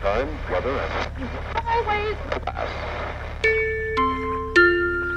time, 0.00 0.28
weather, 0.50 0.70
and 0.70 1.28
Highways. 1.52 2.16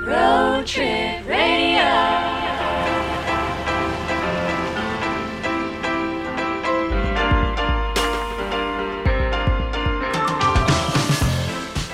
Road 0.06 0.68
Trip 0.68 1.26
Radio. 1.26 1.84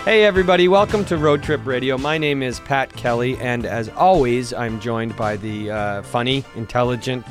Hey, 0.04 0.26
everybody, 0.26 0.68
welcome 0.68 1.06
to 1.06 1.18
Road 1.18 1.44
Trip 1.44 1.64
Radio. 1.66 1.96
My 2.00 2.18
name 2.18 2.42
is 2.42 2.60
Pat 2.62 2.92
Kelly, 2.94 3.38
and 3.38 3.68
as 3.68 3.90
always, 3.90 4.52
I'm 4.52 4.80
joined 4.80 5.16
by 5.16 5.38
the 5.38 5.70
uh, 5.70 6.02
funny, 6.02 6.44
intelligent, 6.56 7.24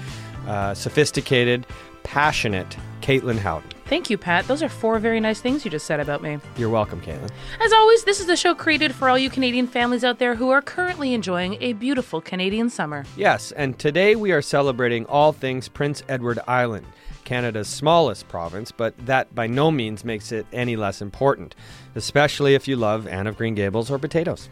uh, 0.47 0.75
sophisticated, 0.75 1.67
passionate 2.05 2.77
Caitlin 3.01 3.39
Howden. 3.39 3.78
Thank 3.89 4.11
you, 4.11 4.19
Pat. 4.19 4.47
Those 4.47 4.63
are 4.63 4.69
four 4.69 4.99
very 4.99 5.19
nice 5.19 5.41
things 5.41 5.65
you 5.65 5.71
just 5.71 5.87
said 5.87 5.99
about 5.99 6.23
me. 6.23 6.39
You're 6.59 6.69
welcome, 6.69 7.01
Caitlin. 7.01 7.31
As 7.59 7.73
always, 7.73 8.05
this 8.05 8.21
is 8.21 8.27
the 8.27 8.37
show 8.37 8.55
created 8.55 8.95
for 8.95 9.09
all 9.09 9.17
you 9.17 9.31
Canadian 9.31 9.67
families 9.67 10.05
out 10.05 10.19
there 10.19 10.35
who 10.35 10.51
are 10.51 10.61
currently 10.61 11.15
enjoying 11.15 11.57
a 11.63 11.73
beautiful 11.73 12.21
Canadian 12.21 12.69
summer. 12.69 13.07
Yes, 13.17 13.51
and 13.53 13.79
today 13.79 14.15
we 14.15 14.31
are 14.31 14.43
celebrating 14.43 15.07
all 15.07 15.33
things 15.33 15.69
Prince 15.69 16.03
Edward 16.07 16.39
Island, 16.47 16.85
Canada's 17.25 17.67
smallest 17.67 18.29
province, 18.29 18.73
but 18.73 18.95
that 19.07 19.35
by 19.35 19.47
no 19.47 19.71
means 19.71 20.05
makes 20.05 20.33
it 20.33 20.47
any 20.53 20.77
less 20.77 21.01
important, 21.01 21.55
especially 21.95 22.55
if 22.55 22.69
you 22.69 22.77
love 22.77 23.07
Anne 23.09 23.27
of 23.27 23.39
Green 23.39 23.55
Gables 23.55 23.91
or 23.91 23.99
potatoes. 23.99 24.51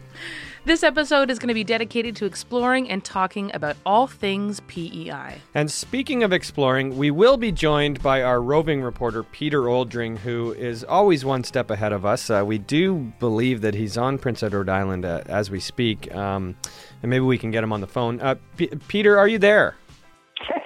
This 0.67 0.83
episode 0.83 1.31
is 1.31 1.39
going 1.39 1.47
to 1.47 1.53
be 1.53 1.63
dedicated 1.63 2.13
to 2.17 2.25
exploring 2.25 2.89
and 2.89 3.01
talking 3.01 3.51
about 3.53 3.77
all 3.85 4.05
things 4.05 4.59
PEI. 4.67 5.35
And 5.53 5.71
speaking 5.71 6.23
of 6.23 6.33
exploring, 6.33 6.97
we 6.97 7.09
will 7.09 7.37
be 7.37 7.53
joined 7.53 8.03
by 8.03 8.21
our 8.21 8.41
roving 8.41 8.81
reporter 8.81 9.23
Peter 9.23 9.61
Oldring, 9.61 10.17
who 10.17 10.51
is 10.51 10.83
always 10.83 11.23
one 11.23 11.45
step 11.45 11.71
ahead 11.71 11.93
of 11.93 12.05
us. 12.05 12.29
Uh, 12.29 12.43
we 12.45 12.57
do 12.57 13.13
believe 13.17 13.61
that 13.61 13.75
he's 13.75 13.97
on 13.97 14.17
Prince 14.17 14.43
Edward 14.43 14.67
Island 14.67 15.05
uh, 15.05 15.21
as 15.27 15.49
we 15.49 15.61
speak, 15.61 16.13
um, 16.13 16.53
and 17.01 17.09
maybe 17.09 17.23
we 17.23 17.37
can 17.37 17.49
get 17.49 17.63
him 17.63 17.71
on 17.71 17.79
the 17.79 17.87
phone. 17.87 18.19
Uh, 18.19 18.35
P- 18.57 18.67
Peter, 18.89 19.17
are 19.17 19.29
you 19.29 19.39
there? 19.39 19.77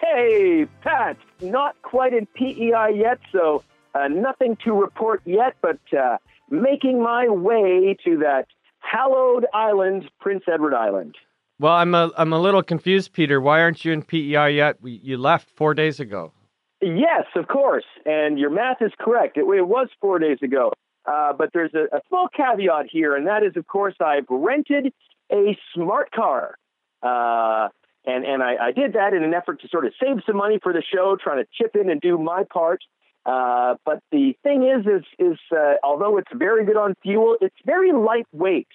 Hey, 0.02 0.66
Pat, 0.82 1.16
not 1.42 1.80
quite 1.84 2.16
in 2.16 2.26
PEI 2.26 2.90
yet, 2.96 3.20
so 3.32 3.64
uh, 3.94 4.08
nothing 4.08 4.58
to 4.64 4.74
report 4.74 5.22
yet, 5.26 5.58
but 5.62 5.78
uh, 5.96 6.18
making 6.50 7.04
my 7.04 7.30
way 7.30 7.96
to 8.04 8.18
that 8.18 8.48
hallowed 8.92 9.46
island, 9.54 10.10
Prince 10.20 10.44
Edward 10.52 10.74
Island. 10.74 11.16
Well, 11.60 11.74
I'm 11.74 11.94
a, 11.94 12.12
I'm 12.18 12.34
a 12.34 12.40
little 12.40 12.64
confused, 12.64 13.14
Peter. 13.14 13.40
Why 13.40 13.62
aren't 13.62 13.86
you 13.86 13.94
in 13.94 14.04
PEI 14.04 14.52
yet? 14.52 14.82
We, 14.82 15.00
you 15.04 15.18
left 15.18 15.50
four 15.56 15.74
days 15.74 16.00
ago. 16.00 16.34
Yes, 16.82 17.26
of 17.36 17.48
course, 17.48 17.86
and 18.06 18.40
your 18.40 18.50
math 18.50 18.82
is 18.82 18.92
correct. 19.00 19.38
It, 19.38 19.42
it 19.42 19.68
was 19.68 19.88
four 20.02 20.18
days 20.18 20.40
ago. 20.42 20.72
Uh, 21.06 21.34
but 21.34 21.50
there's 21.54 21.74
a, 21.74 21.96
a 21.96 22.02
small 22.10 22.28
caveat 22.36 22.88
here, 22.92 23.16
and 23.16 23.28
that 23.28 23.44
is, 23.44 23.56
of 23.56 23.68
course, 23.68 23.96
I've 24.00 24.26
rented 24.30 24.94
a 25.32 25.58
smart 25.74 26.12
car. 26.12 26.56
Uh, 27.02 27.70
and 28.06 28.26
and 28.26 28.42
I, 28.42 28.56
I 28.68 28.72
did 28.72 28.94
that 28.94 29.14
in 29.14 29.24
an 29.24 29.34
effort 29.34 29.62
to 29.62 29.68
sort 29.68 29.86
of 29.86 29.94
save 30.02 30.18
some 30.26 30.38
money 30.38 30.60
for 30.62 30.74
the 30.74 30.84
show, 30.94 31.18
trying 31.22 31.44
to 31.44 31.50
chip 31.54 31.76
in 31.76 31.90
and 31.90 32.02
do 32.02 32.18
my 32.18 32.44
part. 32.52 32.82
Uh, 33.26 33.76
but 33.86 34.00
the 34.12 34.34
thing 34.42 34.64
is, 34.64 34.86
is 34.86 35.06
is 35.20 35.40
uh, 35.56 35.76
although 35.84 36.18
it's 36.18 36.32
very 36.36 36.66
good 36.66 36.78
on 36.78 36.96
fuel, 37.04 37.38
it's 37.42 37.56
very 37.66 37.92
lightweight, 37.92 38.68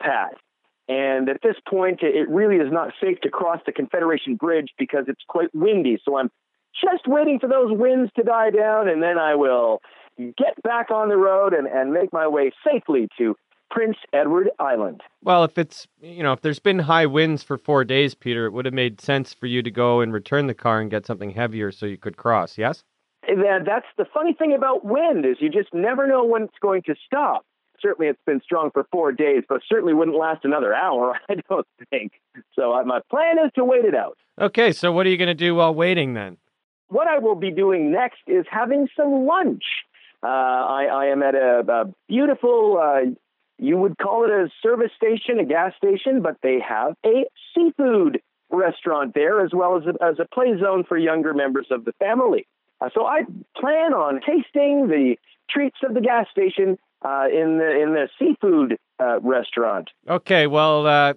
Pat. 0.00 0.36
And 0.88 1.28
at 1.28 1.42
this 1.42 1.56
point, 1.68 2.02
it 2.02 2.28
really 2.30 2.56
is 2.56 2.72
not 2.72 2.92
safe 3.00 3.20
to 3.20 3.28
cross 3.28 3.60
the 3.66 3.72
Confederation 3.72 4.36
Bridge 4.36 4.70
because 4.78 5.04
it's 5.06 5.22
quite 5.28 5.54
windy. 5.54 5.98
So 6.02 6.16
I'm 6.16 6.30
just 6.74 7.06
waiting 7.06 7.38
for 7.38 7.48
those 7.48 7.76
winds 7.76 8.10
to 8.16 8.22
die 8.22 8.50
down, 8.50 8.88
and 8.88 9.02
then 9.02 9.18
I 9.18 9.34
will 9.34 9.80
get 10.16 10.60
back 10.62 10.90
on 10.90 11.08
the 11.08 11.16
road 11.16 11.52
and, 11.52 11.66
and 11.66 11.92
make 11.92 12.12
my 12.12 12.26
way 12.26 12.50
safely 12.66 13.08
to 13.18 13.36
Prince 13.70 13.98
Edward 14.12 14.50
Island. 14.58 15.02
Well, 15.22 15.44
if 15.44 15.58
it's 15.58 15.86
you 16.00 16.22
know 16.22 16.32
if 16.32 16.40
there's 16.40 16.58
been 16.58 16.78
high 16.78 17.06
winds 17.06 17.42
for 17.42 17.58
four 17.58 17.84
days, 17.84 18.14
Peter, 18.14 18.46
it 18.46 18.52
would 18.52 18.64
have 18.64 18.74
made 18.74 19.00
sense 19.00 19.34
for 19.34 19.46
you 19.46 19.62
to 19.62 19.70
go 19.70 20.00
and 20.00 20.12
return 20.12 20.46
the 20.46 20.54
car 20.54 20.80
and 20.80 20.90
get 20.90 21.06
something 21.06 21.30
heavier 21.30 21.70
so 21.70 21.84
you 21.86 21.98
could 21.98 22.16
cross. 22.16 22.56
Yes. 22.56 22.82
And 23.26 23.66
that's 23.66 23.86
the 23.98 24.06
funny 24.06 24.32
thing 24.32 24.54
about 24.54 24.86
wind 24.86 25.26
is 25.26 25.36
you 25.40 25.50
just 25.50 25.74
never 25.74 26.06
know 26.06 26.24
when 26.24 26.44
it's 26.44 26.58
going 26.62 26.82
to 26.82 26.94
stop. 27.04 27.44
Certainly, 27.80 28.08
it's 28.08 28.22
been 28.26 28.40
strong 28.42 28.70
for 28.72 28.86
four 28.90 29.12
days, 29.12 29.44
but 29.48 29.60
certainly 29.68 29.94
wouldn't 29.94 30.16
last 30.16 30.44
another 30.44 30.74
hour. 30.74 31.18
I 31.28 31.36
don't 31.48 31.66
think. 31.90 32.12
So 32.54 32.72
uh, 32.72 32.84
my 32.84 33.00
plan 33.10 33.38
is 33.44 33.52
to 33.54 33.64
wait 33.64 33.84
it 33.84 33.94
out. 33.94 34.18
Okay, 34.40 34.72
so 34.72 34.92
what 34.92 35.06
are 35.06 35.10
you 35.10 35.16
going 35.16 35.28
to 35.28 35.34
do 35.34 35.54
while 35.54 35.74
waiting 35.74 36.14
then? 36.14 36.36
What 36.88 37.06
I 37.06 37.18
will 37.18 37.34
be 37.34 37.50
doing 37.50 37.92
next 37.92 38.20
is 38.26 38.46
having 38.50 38.88
some 38.96 39.26
lunch. 39.26 39.64
Uh, 40.22 40.26
I, 40.26 40.84
I 40.90 41.06
am 41.06 41.22
at 41.22 41.34
a, 41.34 41.64
a 41.68 41.84
beautiful, 42.08 42.78
uh, 42.82 43.10
you 43.58 43.76
would 43.76 43.98
call 43.98 44.24
it 44.24 44.30
a 44.30 44.48
service 44.62 44.90
station, 44.96 45.38
a 45.38 45.44
gas 45.44 45.74
station, 45.76 46.22
but 46.22 46.36
they 46.42 46.58
have 46.66 46.94
a 47.04 47.26
seafood 47.54 48.20
restaurant 48.50 49.14
there 49.14 49.44
as 49.44 49.50
well 49.52 49.76
as 49.76 49.84
a, 49.84 50.04
as 50.04 50.18
a 50.18 50.26
play 50.34 50.58
zone 50.58 50.84
for 50.88 50.96
younger 50.96 51.34
members 51.34 51.66
of 51.70 51.84
the 51.84 51.92
family. 51.98 52.46
Uh, 52.80 52.88
so 52.94 53.04
I 53.04 53.22
plan 53.56 53.92
on 53.92 54.20
tasting 54.20 54.88
the 54.88 55.16
treats 55.50 55.78
of 55.82 55.94
the 55.94 56.00
gas 56.00 56.26
station 56.30 56.78
uh, 57.02 57.26
in 57.32 57.58
the 57.58 57.82
in 57.82 57.94
the 57.94 58.08
seafood 58.18 58.78
uh, 59.00 59.20
restaurant. 59.20 59.90
Okay, 60.08 60.46
well, 60.46 60.86
uh, 60.86 61.14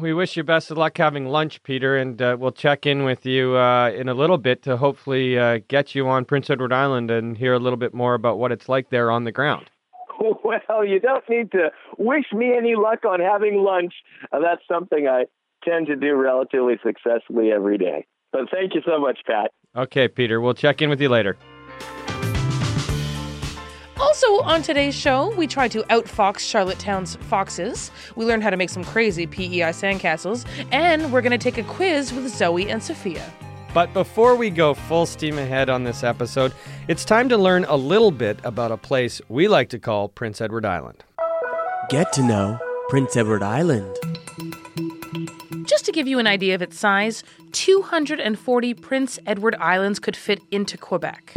we 0.00 0.12
wish 0.12 0.36
you 0.36 0.44
best 0.44 0.70
of 0.70 0.78
luck 0.78 0.96
having 0.98 1.26
lunch, 1.26 1.62
Peter, 1.62 1.96
and 1.96 2.20
uh, 2.20 2.36
we'll 2.38 2.52
check 2.52 2.86
in 2.86 3.04
with 3.04 3.26
you 3.26 3.56
uh, 3.56 3.90
in 3.90 4.08
a 4.08 4.14
little 4.14 4.38
bit 4.38 4.62
to 4.62 4.76
hopefully 4.76 5.38
uh, 5.38 5.60
get 5.68 5.94
you 5.94 6.08
on 6.08 6.24
Prince 6.24 6.50
Edward 6.50 6.72
Island 6.72 7.10
and 7.10 7.36
hear 7.36 7.52
a 7.52 7.58
little 7.58 7.76
bit 7.76 7.94
more 7.94 8.14
about 8.14 8.38
what 8.38 8.52
it's 8.52 8.68
like 8.68 8.90
there 8.90 9.10
on 9.10 9.24
the 9.24 9.32
ground. 9.32 9.70
Well, 10.44 10.84
you 10.84 11.00
don't 11.00 11.24
need 11.28 11.50
to 11.52 11.70
wish 11.98 12.26
me 12.32 12.52
any 12.56 12.76
luck 12.76 13.04
on 13.04 13.20
having 13.20 13.56
lunch. 13.56 13.92
Uh, 14.32 14.38
that's 14.38 14.62
something 14.68 15.08
I 15.08 15.24
tend 15.64 15.88
to 15.88 15.96
do 15.96 16.14
relatively 16.14 16.78
successfully 16.82 17.50
every 17.50 17.76
day. 17.76 18.06
But 18.30 18.42
thank 18.50 18.74
you 18.74 18.82
so 18.86 18.98
much, 18.98 19.20
Pat. 19.26 19.50
Okay, 19.74 20.08
Peter, 20.08 20.40
we'll 20.40 20.54
check 20.54 20.80
in 20.80 20.90
with 20.90 21.00
you 21.00 21.08
later. 21.08 21.36
Also, 24.12 24.42
on 24.42 24.60
today's 24.60 24.94
show, 24.94 25.34
we 25.36 25.46
try 25.46 25.66
to 25.66 25.82
outfox 25.84 26.40
Charlottetown's 26.40 27.16
foxes. 27.16 27.90
We 28.14 28.26
learn 28.26 28.42
how 28.42 28.50
to 28.50 28.58
make 28.58 28.68
some 28.68 28.84
crazy 28.84 29.26
PEI 29.26 29.72
sandcastles, 29.72 30.44
and 30.70 31.10
we're 31.10 31.22
going 31.22 31.30
to 31.30 31.38
take 31.38 31.56
a 31.56 31.62
quiz 31.62 32.12
with 32.12 32.28
Zoe 32.28 32.68
and 32.68 32.82
Sophia. 32.82 33.24
But 33.72 33.94
before 33.94 34.36
we 34.36 34.50
go 34.50 34.74
full 34.74 35.06
steam 35.06 35.38
ahead 35.38 35.70
on 35.70 35.84
this 35.84 36.04
episode, 36.04 36.52
it's 36.88 37.06
time 37.06 37.30
to 37.30 37.38
learn 37.38 37.64
a 37.64 37.76
little 37.76 38.10
bit 38.10 38.38
about 38.44 38.70
a 38.70 38.76
place 38.76 39.22
we 39.30 39.48
like 39.48 39.70
to 39.70 39.78
call 39.78 40.08
Prince 40.10 40.42
Edward 40.42 40.66
Island. 40.66 41.02
Get 41.88 42.12
to 42.12 42.22
know 42.22 42.58
Prince 42.90 43.16
Edward 43.16 43.42
Island. 43.42 43.96
Just 45.64 45.86
to 45.86 45.90
give 45.90 46.06
you 46.06 46.18
an 46.18 46.26
idea 46.26 46.54
of 46.54 46.60
its 46.60 46.78
size, 46.78 47.24
240 47.52 48.74
Prince 48.74 49.18
Edward 49.26 49.54
Islands 49.54 49.98
could 49.98 50.16
fit 50.16 50.42
into 50.50 50.76
Quebec. 50.76 51.32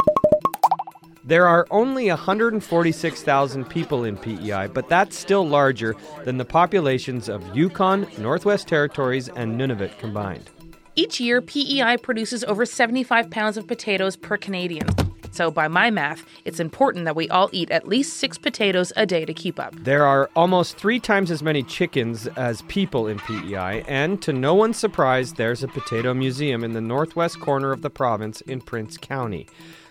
There 1.26 1.48
are 1.48 1.66
only 1.72 2.08
146,000 2.08 3.68
people 3.68 4.04
in 4.04 4.16
PEI, 4.16 4.68
but 4.68 4.88
that's 4.88 5.18
still 5.18 5.46
larger 5.46 5.96
than 6.24 6.38
the 6.38 6.44
populations 6.44 7.28
of 7.28 7.42
Yukon, 7.52 8.06
Northwest 8.18 8.68
Territories, 8.68 9.28
and 9.30 9.60
Nunavut 9.60 9.98
combined. 9.98 10.48
Each 10.94 11.18
year, 11.18 11.42
PEI 11.42 11.96
produces 11.96 12.44
over 12.44 12.64
75 12.64 13.28
pounds 13.28 13.56
of 13.56 13.66
potatoes 13.66 14.14
per 14.14 14.36
Canadian. 14.36 14.86
So, 15.32 15.50
by 15.50 15.66
my 15.66 15.90
math, 15.90 16.24
it's 16.44 16.60
important 16.60 17.06
that 17.06 17.16
we 17.16 17.28
all 17.28 17.50
eat 17.52 17.72
at 17.72 17.88
least 17.88 18.18
six 18.18 18.38
potatoes 18.38 18.92
a 18.94 19.04
day 19.04 19.24
to 19.24 19.34
keep 19.34 19.58
up. 19.58 19.74
There 19.74 20.06
are 20.06 20.30
almost 20.36 20.76
three 20.76 21.00
times 21.00 21.32
as 21.32 21.42
many 21.42 21.64
chickens 21.64 22.28
as 22.36 22.62
people 22.62 23.08
in 23.08 23.18
PEI, 23.18 23.82
and 23.88 24.22
to 24.22 24.32
no 24.32 24.54
one's 24.54 24.76
surprise, 24.76 25.32
there's 25.32 25.64
a 25.64 25.68
potato 25.68 26.14
museum 26.14 26.62
in 26.62 26.72
the 26.72 26.80
northwest 26.80 27.40
corner 27.40 27.72
of 27.72 27.82
the 27.82 27.90
province 27.90 28.40
in 28.42 28.60
Prince 28.60 28.96
County. 28.96 29.48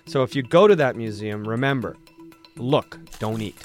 So 0.08 0.24
if 0.24 0.36
you 0.36 0.44
go 0.44 0.68
to 0.68 0.76
that 0.76 0.96
museum, 0.96 1.48
remember 1.48 1.98
look, 2.58 3.00
don't 3.20 3.42
eat. 3.42 3.56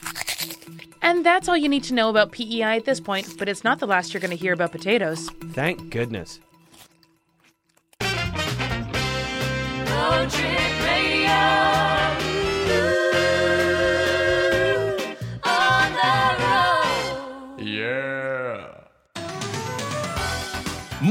And 1.03 1.25
that's 1.25 1.49
all 1.49 1.57
you 1.57 1.69
need 1.69 1.85
to 1.85 1.95
know 1.95 2.11
about 2.11 2.33
PEI 2.33 2.77
at 2.77 2.85
this 2.85 3.01
point, 3.01 3.39
but 3.39 3.49
it's 3.49 3.65
not 3.65 3.79
the 3.79 3.87
last 3.87 4.13
you're 4.13 4.21
going 4.21 4.31
to 4.31 4.37
hear 4.37 4.53
about 4.53 4.73
potatoes. 4.73 5.29
Thank 5.53 5.91
goodness. 5.91 6.41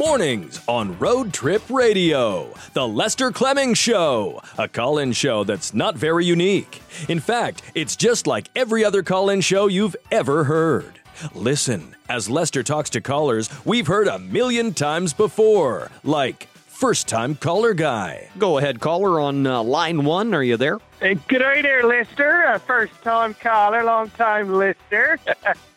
Mornings 0.09 0.59
on 0.67 0.97
Road 0.97 1.31
Trip 1.31 1.61
Radio, 1.69 2.51
The 2.73 2.87
Lester 2.87 3.29
Clemming 3.29 3.75
Show, 3.75 4.41
a 4.57 4.67
call 4.67 4.97
in 4.97 5.11
show 5.11 5.43
that's 5.43 5.71
not 5.75 5.95
very 5.97 6.25
unique. 6.25 6.81
In 7.07 7.19
fact, 7.19 7.61
it's 7.75 7.95
just 7.95 8.25
like 8.25 8.49
every 8.55 8.83
other 8.83 9.03
call 9.03 9.29
in 9.29 9.39
show 9.41 9.67
you've 9.67 9.95
ever 10.09 10.45
heard. 10.45 10.99
Listen, 11.35 11.95
as 12.09 12.27
Lester 12.27 12.63
talks 12.63 12.89
to 12.89 13.01
callers 13.01 13.51
we've 13.65 13.85
heard 13.85 14.07
a 14.07 14.17
million 14.17 14.73
times 14.73 15.13
before, 15.13 15.91
like 16.03 16.47
first 16.65 17.07
time 17.07 17.35
caller 17.35 17.75
guy. 17.75 18.29
Go 18.39 18.57
ahead, 18.57 18.79
caller 18.79 19.19
on 19.19 19.45
uh, 19.45 19.61
line 19.61 20.05
one. 20.05 20.33
Are 20.33 20.41
you 20.41 20.57
there? 20.57 20.79
Hey, 20.99 21.19
good 21.27 21.37
day 21.37 21.61
there, 21.61 21.83
Lister. 21.83 22.47
Uh, 22.47 22.57
first 22.57 22.99
time 23.03 23.35
caller, 23.35 23.83
long 23.83 24.09
time 24.09 24.51
lister. 24.51 25.19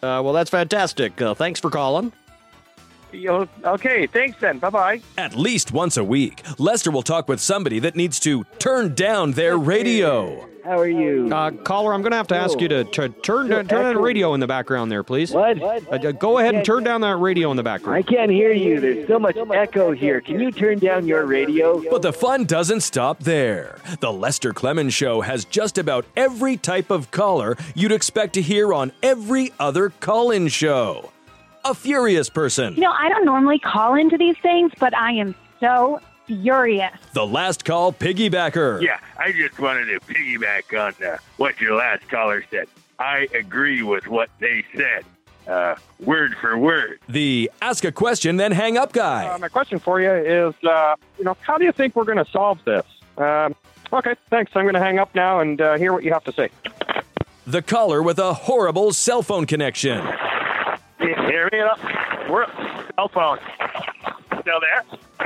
Uh, 0.03 0.19
well, 0.21 0.33
that's 0.33 0.51
fantastic. 0.51 1.23
Uh, 1.23 1.33
thanks 1.33 1.61
for 1.61 1.71
calling. 1.71 2.13
Yo, 3.13 3.49
okay, 3.65 4.07
thanks 4.07 4.39
then. 4.41 4.59
Bye 4.59 4.71
bye. 4.71 5.01
At 5.19 5.35
least 5.35 5.73
once 5.73 5.97
a 5.97 6.05
week, 6.05 6.43
Lester 6.59 6.91
will 6.91 7.03
talk 7.03 7.29
with 7.29 7.41
somebody 7.41 7.79
that 7.81 7.95
needs 7.95 8.19
to 8.21 8.45
turn 8.59 8.95
down 8.95 9.33
their 9.33 9.57
radio. 9.59 10.49
How 10.65 10.79
are 10.79 10.89
you? 10.89 11.29
Uh, 11.33 11.51
caller, 11.51 11.93
I'm 11.93 12.03
going 12.03 12.13
to 12.13 12.17
have 12.17 12.29
to 12.29 12.37
ask 12.37 12.61
you 12.61 12.69
to, 12.69 12.85
to 12.85 13.09
turn 13.09 13.49
turn 13.49 13.67
that 13.67 13.99
radio 13.99 14.33
in 14.35 14.41
the 14.41 14.47
background 14.47 14.93
there, 14.93 15.03
please. 15.03 15.33
What? 15.33 15.61
Uh, 15.61 15.81
uh, 15.91 16.13
go 16.13 16.39
ahead 16.39 16.55
and 16.55 16.65
turn 16.65 16.85
down 16.85 17.01
that 17.01 17.17
radio 17.17 17.51
in 17.51 17.57
the 17.57 17.65
background. 17.65 17.99
I 17.99 18.03
can't 18.03 18.31
hear 18.31 18.53
you. 18.53 18.79
There's 18.79 19.09
so 19.09 19.19
much 19.19 19.37
echo 19.37 19.91
here. 19.91 20.21
Can 20.21 20.39
you 20.39 20.53
turn 20.53 20.79
down 20.79 21.07
your 21.07 21.27
radio? 21.27 21.83
But 21.91 22.03
the 22.03 22.13
fun 22.13 22.45
doesn't 22.45 22.83
stop 22.83 23.19
there. 23.21 23.79
The 23.99 24.13
Lester 24.13 24.53
Clemens 24.53 24.95
Show 24.95 25.21
has 25.23 25.45
just 25.45 25.79
about 25.79 26.07
every 26.17 26.57
type 26.57 26.91
of 26.91 27.11
caller 27.11 27.57
you'd 27.75 27.93
expect 27.93 28.35
to 28.35 28.43
hear 28.43 28.73
on 28.73 28.93
every 29.03 29.53
other 29.59 29.91
call 29.91 30.31
in 30.31 30.47
show. 30.47 31.11
A 31.65 31.75
furious 31.75 32.29
person, 32.29 32.75
You 32.75 32.81
know, 32.83 32.91
I 32.93 33.09
don't 33.09 33.25
normally 33.25 33.59
call 33.59 33.95
into 33.95 34.17
these 34.19 34.37
things, 34.39 34.73
but 34.81 34.97
I 34.97 35.13
am 35.13 35.35
so 35.61 36.01
furious. 36.27 36.93
the 37.13 37.25
last 37.27 37.65
call 37.65 37.93
piggybacker, 37.93 38.83
Yeah, 38.83 38.99
I 39.19 39.31
just 39.33 39.59
wanted 39.61 39.87
to 39.87 40.01
piggyback 40.01 40.77
on 40.77 41.07
uh, 41.07 41.19
what 41.37 41.61
your 41.61 41.77
last 41.77 42.09
caller 42.09 42.45
said. 42.51 42.67
I 42.99 43.29
agree 43.35 43.83
with 43.83 44.09
what 44.09 44.29
they 44.41 44.65
said, 44.75 45.05
uh, 45.47 45.77
word 46.01 46.35
for 46.41 46.59
word. 46.59 46.99
the 47.09 47.51
ask 47.61 47.85
a 47.85 47.93
question 47.93 48.37
then 48.39 48.51
hang 48.53 48.77
up 48.77 48.93
guy. 48.93 49.27
Uh, 49.29 49.39
my 49.39 49.49
question 49.49 49.79
for 49.79 50.01
you 50.01 50.11
is, 50.11 50.55
uh, 50.65 50.97
you 51.19 51.25
know, 51.25 51.37
how 51.43 51.59
do 51.59 51.65
you 51.65 51.73
think 51.73 51.95
we're 51.95 52.05
going 52.05 52.25
to 52.25 52.31
solve 52.33 52.59
this? 52.65 52.85
Um, 53.19 53.55
okay, 53.93 54.15
thanks. 54.31 54.51
I'm 54.57 54.65
going 54.65 54.75
to 54.75 54.81
hang 54.81 54.99
up 54.99 55.15
now 55.15 55.39
and 55.41 55.61
uh, 55.61 55.77
hear 55.79 55.93
what 55.93 56.03
you 56.03 56.13
have 56.13 56.25
to 56.25 56.33
say. 56.33 56.51
The 57.47 57.63
caller 57.63 58.03
with 58.03 58.19
a 58.19 58.35
horrible 58.35 58.93
cell 58.93 59.23
phone 59.23 59.47
connection. 59.47 60.05
Hear 61.03 61.49
me? 61.51 61.59
We're 62.31 62.47
cell 62.95 63.09
phone. 63.09 63.39
Still 64.41 64.61
there? 64.61 64.85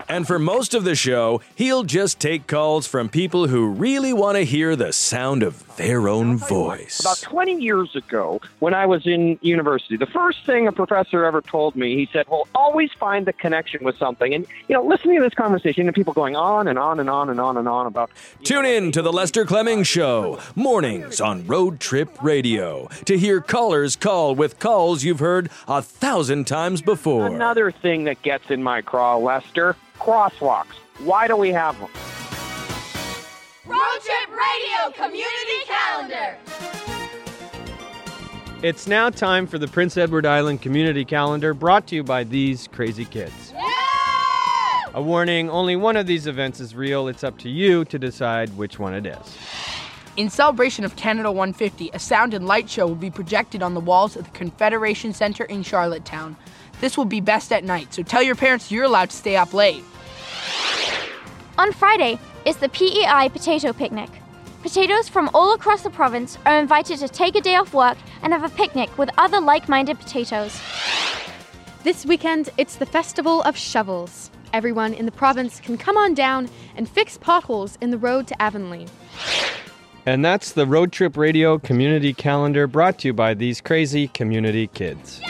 And 0.08 0.26
for 0.26 0.38
most 0.38 0.74
of 0.74 0.84
the 0.84 0.94
show, 0.94 1.40
he'll 1.54 1.82
just 1.82 2.20
take 2.20 2.46
calls 2.46 2.86
from 2.86 3.08
people 3.08 3.48
who 3.48 3.68
really 3.68 4.12
want 4.12 4.36
to 4.36 4.44
hear 4.44 4.76
the 4.76 4.92
sound 4.92 5.42
of 5.42 5.76
their 5.76 6.08
own 6.08 6.36
voice. 6.36 7.00
About 7.00 7.20
20 7.20 7.60
years 7.60 7.94
ago, 7.96 8.40
when 8.60 8.72
I 8.72 8.86
was 8.86 9.06
in 9.06 9.38
university, 9.42 9.96
the 9.96 10.06
first 10.06 10.46
thing 10.46 10.66
a 10.66 10.72
professor 10.72 11.24
ever 11.24 11.42
told 11.42 11.76
me, 11.76 11.96
he 11.96 12.08
said, 12.12 12.26
Well, 12.28 12.46
always 12.54 12.92
find 12.92 13.26
the 13.26 13.32
connection 13.32 13.84
with 13.84 13.96
something. 13.98 14.32
And, 14.32 14.46
you 14.68 14.74
know, 14.74 14.84
listening 14.84 15.16
to 15.16 15.22
this 15.22 15.34
conversation 15.34 15.86
and 15.86 15.94
people 15.94 16.12
going 16.12 16.36
on 16.36 16.68
and 16.68 16.78
on 16.78 17.00
and 17.00 17.10
on 17.10 17.28
and 17.28 17.40
on 17.40 17.56
and 17.56 17.68
on 17.68 17.86
about. 17.86 18.10
Tune 18.44 18.64
in 18.64 18.92
to 18.92 19.02
the 19.02 19.12
Lester 19.12 19.44
Clemmings 19.44 19.88
Show, 19.88 20.38
mornings 20.54 21.20
on 21.20 21.46
Road 21.46 21.80
Trip 21.80 22.22
Radio, 22.22 22.88
to 23.06 23.18
hear 23.18 23.40
callers 23.40 23.96
call 23.96 24.34
with 24.34 24.58
calls 24.58 25.04
you've 25.04 25.20
heard 25.20 25.50
a 25.66 25.82
thousand 25.82 26.46
times 26.46 26.80
before. 26.80 27.26
Another 27.26 27.70
thing 27.70 28.04
that 28.04 28.22
gets 28.22 28.50
in 28.50 28.62
my 28.62 28.82
craw, 28.82 29.16
Lester 29.16 29.76
crosswalks. 29.98 30.74
Why 30.98 31.28
do 31.28 31.36
we 31.36 31.50
have 31.50 31.78
them? 31.78 31.90
Road 33.66 34.00
Trip 34.02 34.30
Radio 34.30 34.92
Community 34.94 35.64
Calendar. 35.66 36.36
It's 38.62 38.86
now 38.86 39.10
time 39.10 39.46
for 39.46 39.58
the 39.58 39.68
Prince 39.68 39.96
Edward 39.96 40.24
Island 40.24 40.62
Community 40.62 41.04
Calendar 41.04 41.52
brought 41.52 41.86
to 41.88 41.94
you 41.94 42.02
by 42.02 42.24
these 42.24 42.68
crazy 42.68 43.04
kids. 43.04 43.52
A 44.94 45.02
warning 45.02 45.50
only 45.50 45.76
one 45.76 45.96
of 45.96 46.06
these 46.06 46.26
events 46.26 46.58
is 46.58 46.74
real. 46.74 47.06
It's 47.06 47.22
up 47.22 47.36
to 47.40 47.50
you 47.50 47.84
to 47.84 47.98
decide 47.98 48.48
which 48.56 48.78
one 48.78 48.94
it 48.94 49.04
is. 49.04 49.36
In 50.16 50.30
celebration 50.30 50.86
of 50.86 50.96
Canada 50.96 51.30
150, 51.30 51.90
a 51.92 51.98
sound 51.98 52.32
and 52.32 52.46
light 52.46 52.70
show 52.70 52.86
will 52.86 52.94
be 52.94 53.10
projected 53.10 53.62
on 53.62 53.74
the 53.74 53.80
walls 53.80 54.16
of 54.16 54.24
the 54.24 54.30
Confederation 54.30 55.12
Center 55.12 55.44
in 55.44 55.62
Charlottetown. 55.62 56.34
This 56.80 56.96
will 56.96 57.04
be 57.04 57.20
best 57.20 57.52
at 57.52 57.64
night, 57.64 57.94
so 57.94 58.02
tell 58.02 58.22
your 58.22 58.34
parents 58.34 58.70
you're 58.70 58.84
allowed 58.84 59.10
to 59.10 59.16
stay 59.16 59.36
up 59.36 59.54
late. 59.54 59.82
On 61.58 61.72
Friday 61.72 62.18
is 62.44 62.56
the 62.58 62.68
PEI 62.68 63.30
Potato 63.30 63.72
Picnic. 63.72 64.10
Potatoes 64.62 65.08
from 65.08 65.30
all 65.32 65.54
across 65.54 65.82
the 65.82 65.90
province 65.90 66.36
are 66.44 66.58
invited 66.58 66.98
to 66.98 67.08
take 67.08 67.34
a 67.34 67.40
day 67.40 67.54
off 67.54 67.72
work 67.72 67.96
and 68.22 68.32
have 68.32 68.44
a 68.44 68.48
picnic 68.48 68.96
with 68.98 69.08
other 69.16 69.40
like 69.40 69.68
minded 69.68 69.98
potatoes. 69.98 70.60
This 71.84 72.04
weekend, 72.04 72.50
it's 72.58 72.76
the 72.76 72.86
Festival 72.86 73.42
of 73.42 73.56
Shovels. 73.56 74.30
Everyone 74.52 74.92
in 74.92 75.06
the 75.06 75.12
province 75.12 75.60
can 75.60 75.78
come 75.78 75.96
on 75.96 76.14
down 76.14 76.48
and 76.76 76.88
fix 76.88 77.16
potholes 77.16 77.78
in 77.80 77.90
the 77.90 77.98
road 77.98 78.26
to 78.26 78.42
Avonlea. 78.42 78.86
And 80.04 80.24
that's 80.24 80.52
the 80.52 80.66
Road 80.66 80.92
Trip 80.92 81.16
Radio 81.16 81.58
Community 81.58 82.12
Calendar 82.12 82.66
brought 82.66 82.98
to 82.98 83.08
you 83.08 83.12
by 83.12 83.34
these 83.34 83.60
crazy 83.60 84.08
community 84.08 84.66
kids. 84.68 85.20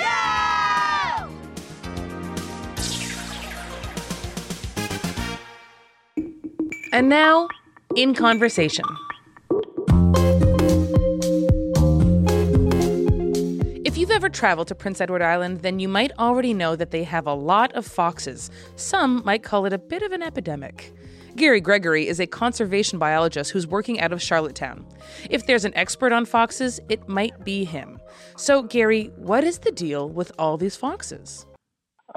And 6.92 7.08
now, 7.08 7.48
in 7.94 8.14
conversation. 8.14 8.84
If 13.84 13.98
you've 13.98 14.10
ever 14.10 14.28
traveled 14.28 14.68
to 14.68 14.74
Prince 14.74 15.00
Edward 15.00 15.22
Island, 15.22 15.62
then 15.62 15.78
you 15.78 15.88
might 15.88 16.12
already 16.18 16.52
know 16.52 16.76
that 16.76 16.90
they 16.90 17.04
have 17.04 17.26
a 17.26 17.34
lot 17.34 17.72
of 17.72 17.86
foxes. 17.86 18.50
Some 18.76 19.22
might 19.24 19.42
call 19.42 19.64
it 19.66 19.72
a 19.72 19.78
bit 19.78 20.02
of 20.02 20.12
an 20.12 20.22
epidemic. 20.22 20.92
Gary 21.34 21.60
Gregory 21.60 22.08
is 22.08 22.18
a 22.18 22.26
conservation 22.26 22.98
biologist 22.98 23.50
who's 23.50 23.66
working 23.66 24.00
out 24.00 24.12
of 24.12 24.22
Charlottetown. 24.22 24.86
If 25.28 25.46
there's 25.46 25.64
an 25.64 25.74
expert 25.74 26.12
on 26.12 26.24
foxes, 26.24 26.80
it 26.88 27.08
might 27.08 27.44
be 27.44 27.64
him. 27.64 28.00
So, 28.36 28.62
Gary, 28.62 29.10
what 29.16 29.44
is 29.44 29.58
the 29.58 29.72
deal 29.72 30.08
with 30.08 30.32
all 30.38 30.56
these 30.56 30.76
foxes? 30.76 31.46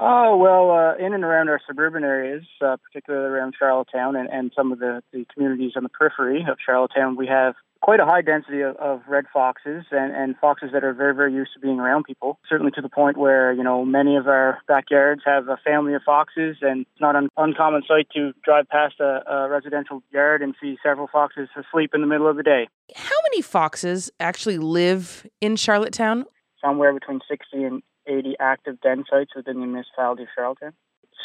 Oh, 0.02 0.38
well, 0.38 0.70
uh, 0.70 0.96
in 0.96 1.12
and 1.12 1.22
around 1.22 1.50
our 1.50 1.60
suburban 1.66 2.04
areas, 2.04 2.44
uh, 2.64 2.78
particularly 2.78 3.26
around 3.26 3.54
Charlottetown 3.58 4.16
and, 4.16 4.30
and 4.30 4.50
some 4.56 4.72
of 4.72 4.78
the, 4.78 5.02
the 5.12 5.26
communities 5.34 5.72
on 5.76 5.82
the 5.82 5.90
periphery 5.90 6.46
of 6.48 6.56
Charlottetown, 6.64 7.16
we 7.16 7.26
have 7.26 7.54
quite 7.82 8.00
a 8.00 8.06
high 8.06 8.22
density 8.22 8.62
of, 8.62 8.76
of 8.76 9.02
red 9.06 9.26
foxes 9.30 9.84
and, 9.90 10.16
and 10.16 10.36
foxes 10.40 10.70
that 10.72 10.84
are 10.84 10.94
very, 10.94 11.14
very 11.14 11.34
used 11.34 11.52
to 11.52 11.60
being 11.60 11.78
around 11.78 12.04
people. 12.04 12.38
Certainly 12.48 12.72
to 12.76 12.80
the 12.80 12.88
point 12.88 13.18
where, 13.18 13.52
you 13.52 13.62
know, 13.62 13.84
many 13.84 14.16
of 14.16 14.26
our 14.26 14.60
backyards 14.66 15.20
have 15.26 15.48
a 15.48 15.58
family 15.58 15.92
of 15.92 16.00
foxes 16.02 16.56
and 16.62 16.86
it's 16.92 17.00
not 17.00 17.14
an 17.14 17.28
uncommon 17.36 17.82
sight 17.86 18.08
to 18.14 18.32
drive 18.42 18.70
past 18.70 19.00
a, 19.00 19.20
a 19.30 19.50
residential 19.50 20.02
yard 20.10 20.40
and 20.40 20.54
see 20.62 20.78
several 20.82 21.08
foxes 21.12 21.50
asleep 21.54 21.90
in 21.92 22.00
the 22.00 22.06
middle 22.06 22.26
of 22.26 22.38
the 22.38 22.42
day. 22.42 22.68
How 22.96 23.16
many 23.30 23.42
foxes 23.42 24.10
actually 24.18 24.56
live 24.56 25.26
in 25.42 25.56
Charlottetown? 25.56 26.24
somewhere 26.60 26.92
between 26.92 27.20
60 27.28 27.64
and 27.64 27.82
80 28.06 28.36
active 28.40 28.80
den 28.80 29.04
sites 29.10 29.34
within 29.34 29.60
the 29.60 29.66
municipality 29.66 30.24
of 30.24 30.28
Charlottetown. 30.34 30.72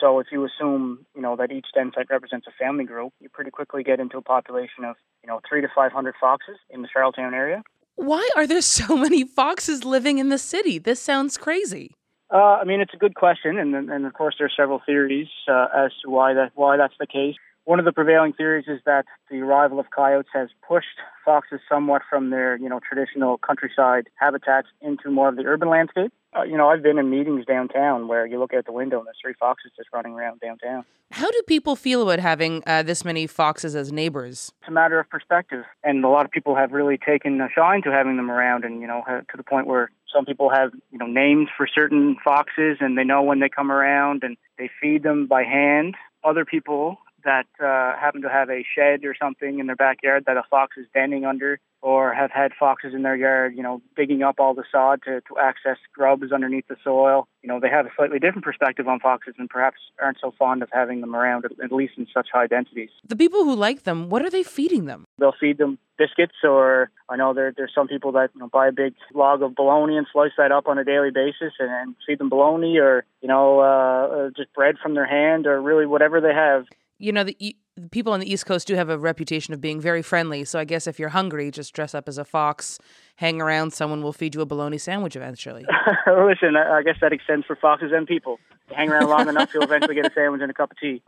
So 0.02 0.20
if 0.20 0.28
you 0.32 0.46
assume, 0.46 1.06
you 1.16 1.22
know, 1.22 1.36
that 1.38 1.52
each 1.52 1.68
den 1.74 1.92
site 1.96 2.10
represents 2.10 2.48
a 2.48 2.52
family 2.64 2.84
group, 2.84 3.14
you 3.20 3.30
pretty 3.30 3.52
quickly 3.52 3.84
get 3.84 4.00
into 4.00 4.18
a 4.18 4.22
population 4.22 4.84
of, 4.84 4.96
you 5.24 5.28
know, 5.28 5.40
three 5.48 5.62
to 5.62 5.68
500 5.74 6.16
foxes 6.20 6.58
in 6.70 6.82
the 6.82 6.88
Charlottetown 6.92 7.34
area. 7.34 7.64
Why 7.96 8.28
are 8.36 8.46
there 8.46 8.62
so 8.62 8.98
many 8.98 9.24
foxes 9.24 9.86
living 9.86 10.18
in 10.18 10.30
the 10.30 10.38
city? 10.38 10.80
This 10.80 11.00
sounds 11.00 11.38
crazy. 11.38 11.96
Uh, 12.32 12.58
I 12.60 12.64
mean, 12.64 12.82
it's 12.82 12.94
a 12.94 12.98
good 12.98 13.16
question, 13.16 13.58
and 13.58 13.76
and 13.76 14.06
of 14.06 14.14
course 14.14 14.36
there 14.40 14.48
are 14.48 14.52
several 14.56 14.82
theories 14.86 15.28
uh, 15.48 15.68
as 15.76 15.92
to 16.04 16.10
why 16.10 16.34
that 16.34 16.52
why 16.56 16.78
that's 16.78 16.96
the 17.00 17.08
case. 17.08 17.36
One 17.66 17.80
of 17.80 17.86
the 17.86 17.92
prevailing 17.92 18.34
theories 18.34 18.66
is 18.68 18.80
that 18.86 19.06
the 19.30 19.42
arrival 19.42 19.80
of 19.80 19.88
coyotes 19.90 20.30
has 20.34 20.50
pushed 20.68 21.00
foxes 21.24 21.60
somewhat 21.68 22.04
from 22.10 22.32
their 22.32 22.58
you 22.58 22.70
know 22.70 22.80
traditional 22.80 23.38
countryside 23.38 24.08
habitats 24.16 24.68
into 24.82 25.12
more 25.12 25.30
of 25.30 25.36
the 25.36 25.46
urban 25.46 25.70
landscape. 25.70 26.12
Uh, 26.36 26.44
you 26.44 26.58
know, 26.58 26.68
I've 26.68 26.84
been 26.84 26.98
in 26.98 27.10
meetings 27.10 27.46
downtown 27.46 28.08
where 28.08 28.26
you 28.26 28.40
look 28.40 28.54
out 28.54 28.66
the 28.66 28.72
window 28.72 28.98
and 28.98 29.06
there's 29.06 29.18
three 29.22 29.36
foxes 29.40 29.72
just 29.78 29.90
running 29.94 30.14
around 30.14 30.42
downtown. 30.42 30.84
How 31.12 31.32
do 31.32 31.42
people 31.48 31.76
feel 31.76 32.02
about 32.02 32.20
having 32.20 32.62
uh, 32.68 32.84
this 32.84 33.06
many 33.06 33.26
foxes 33.26 33.76
as 33.76 33.92
neighbors? 33.92 34.52
It's 34.62 34.68
a 34.68 34.72
matter 34.72 35.00
of 35.00 35.10
perspective, 35.10 35.64
and 35.84 36.04
a 36.04 36.10
lot 36.10 36.26
of 36.26 36.32
people 36.32 36.56
have 36.56 36.72
really 36.72 36.98
taken 36.98 37.40
a 37.40 37.48
shine 37.56 37.84
to 37.84 37.92
having 37.92 38.18
them 38.18 38.32
around, 38.32 38.66
and 38.66 38.82
you 38.82 38.88
know, 38.88 39.04
to 39.08 39.38
the 39.38 39.44
point 39.44 39.68
where 39.68 39.92
some 40.14 40.26
people 40.26 40.50
have 40.50 40.72
you 40.92 40.98
know 40.98 41.08
names 41.08 41.50
for 41.56 41.68
certain 41.68 42.18
foxes, 42.24 42.78
and 42.80 42.98
they 42.98 43.04
know 43.04 43.24
when 43.24 43.40
they 43.40 43.50
come 43.50 43.72
around, 43.72 44.24
and 44.24 44.38
they 44.58 44.70
feed 44.82 45.04
them 45.04 45.28
by 45.28 45.44
hand. 45.44 45.96
Other 46.24 46.46
people 46.46 46.98
that 47.26 47.48
uh, 47.60 48.00
happen 48.00 48.22
to 48.22 48.30
have 48.30 48.50
a 48.50 48.64
shed 48.76 49.04
or 49.04 49.16
something 49.20 49.60
in 49.60 49.68
their 49.68 49.76
backyard 49.76 50.24
that 50.28 50.38
a 50.38 50.44
fox 50.50 50.78
is 50.78 50.86
denning 50.94 51.26
under, 51.26 51.60
or 51.82 52.14
have 52.14 52.32
had 52.32 52.52
foxes 52.58 52.94
in 52.96 53.04
their 53.04 53.16
yard, 53.16 53.54
you 53.56 53.62
know, 53.62 53.82
digging 53.96 54.24
up 54.24 54.40
all 54.40 54.54
the 54.54 54.64
sod 54.72 55.02
to, 55.04 55.22
to 55.22 55.38
access 55.40 55.78
grubs 55.94 56.32
underneath 56.32 56.68
the 56.68 56.78
soil. 56.84 57.28
You 57.44 57.50
know, 57.50 57.60
they 57.60 57.70
have 57.70 57.86
a 57.86 57.90
slightly 57.96 58.18
different 58.20 58.44
perspective 58.44 58.88
on 58.88 59.00
foxes 59.00 59.36
and 59.38 59.50
perhaps 59.50 59.78
aren't 60.02 60.18
so 60.20 60.34
fond 60.40 60.64
of 60.64 60.70
having 60.72 61.02
them 61.02 61.16
around, 61.16 61.46
at, 61.46 61.52
at 61.64 61.72
least 61.72 61.94
in 61.98 62.08
such 62.14 62.30
high 62.34 62.48
densities. 62.48 62.90
The 63.08 63.16
people 63.16 63.44
who 63.44 63.56
like 63.56 63.84
them, 63.84 64.10
what 64.10 64.24
are 64.24 64.30
they 64.30 64.44
feeding 64.44 64.86
them? 64.86 65.06
They'll 65.20 65.36
feed 65.40 65.58
them 65.58 65.78
biscuits, 65.98 66.36
or 66.44 66.90
I 67.10 67.16
know 67.16 67.34
there 67.34 67.54
there's 67.56 67.74
some 67.74 67.88
people 67.88 68.12
that 68.14 68.30
you 68.34 68.42
know 68.42 68.50
buy 68.50 68.68
a 68.68 68.72
big 68.72 68.96
log 69.14 69.42
of 69.42 69.56
bologna 69.56 69.98
and 69.98 70.08
slice 70.12 70.32
that 70.38 70.52
up 70.52 70.68
on 70.68 70.78
a 70.78 70.84
daily 70.84 71.12
basis 71.12 71.54
and, 71.60 71.70
and 71.70 71.96
feed 72.06 72.20
them 72.20 72.30
bologna, 72.30 72.78
or 72.80 73.06
you 73.22 73.28
know 73.28 73.60
uh, 73.60 74.08
uh, 74.16 74.30
just 74.36 74.54
bread 74.54 74.76
from 74.82 74.94
their 74.94 75.06
hand, 75.06 75.48
or 75.48 75.62
really 75.62 75.86
whatever 75.86 76.22
they 76.22 76.34
have. 76.34 76.66
You 76.98 77.12
know, 77.12 77.24
the, 77.24 77.56
the 77.76 77.90
people 77.90 78.14
on 78.14 78.20
the 78.20 78.32
East 78.32 78.46
Coast 78.46 78.68
do 78.68 78.76
have 78.76 78.90
a 78.90 78.98
reputation 78.98 79.54
of 79.54 79.60
being 79.60 79.82
very 79.82 80.02
friendly. 80.02 80.46
So 80.46 80.60
I 80.60 80.66
guess 80.66 80.88
if 80.88 80.98
you're 80.98 81.10
hungry, 81.10 81.52
just 81.52 81.74
dress 81.74 81.94
up 81.94 82.08
as 82.08 82.18
a 82.18 82.24
fox, 82.24 82.80
hang 83.18 83.42
around. 83.42 83.74
Someone 83.74 84.02
will 84.02 84.14
feed 84.14 84.36
you 84.36 84.42
a 84.42 84.46
bologna 84.46 84.78
sandwich 84.78 85.16
eventually. 85.16 85.66
Listen, 86.08 86.56
I 86.56 86.78
I 86.78 86.84
guess 86.84 86.98
that 87.02 87.12
extends 87.12 87.46
for 87.46 87.56
foxes 87.56 87.92
and 87.94 88.08
people. 88.08 88.40
Hang 88.74 88.90
around 88.90 89.10
long 89.10 89.28
enough, 89.28 89.54
you'll 89.54 89.64
eventually 89.64 89.96
get 89.96 90.06
a 90.06 90.14
sandwich 90.14 90.42
and 90.42 90.50
a 90.50 90.54
cup 90.54 90.72
of 90.72 90.78
tea. 90.78 91.02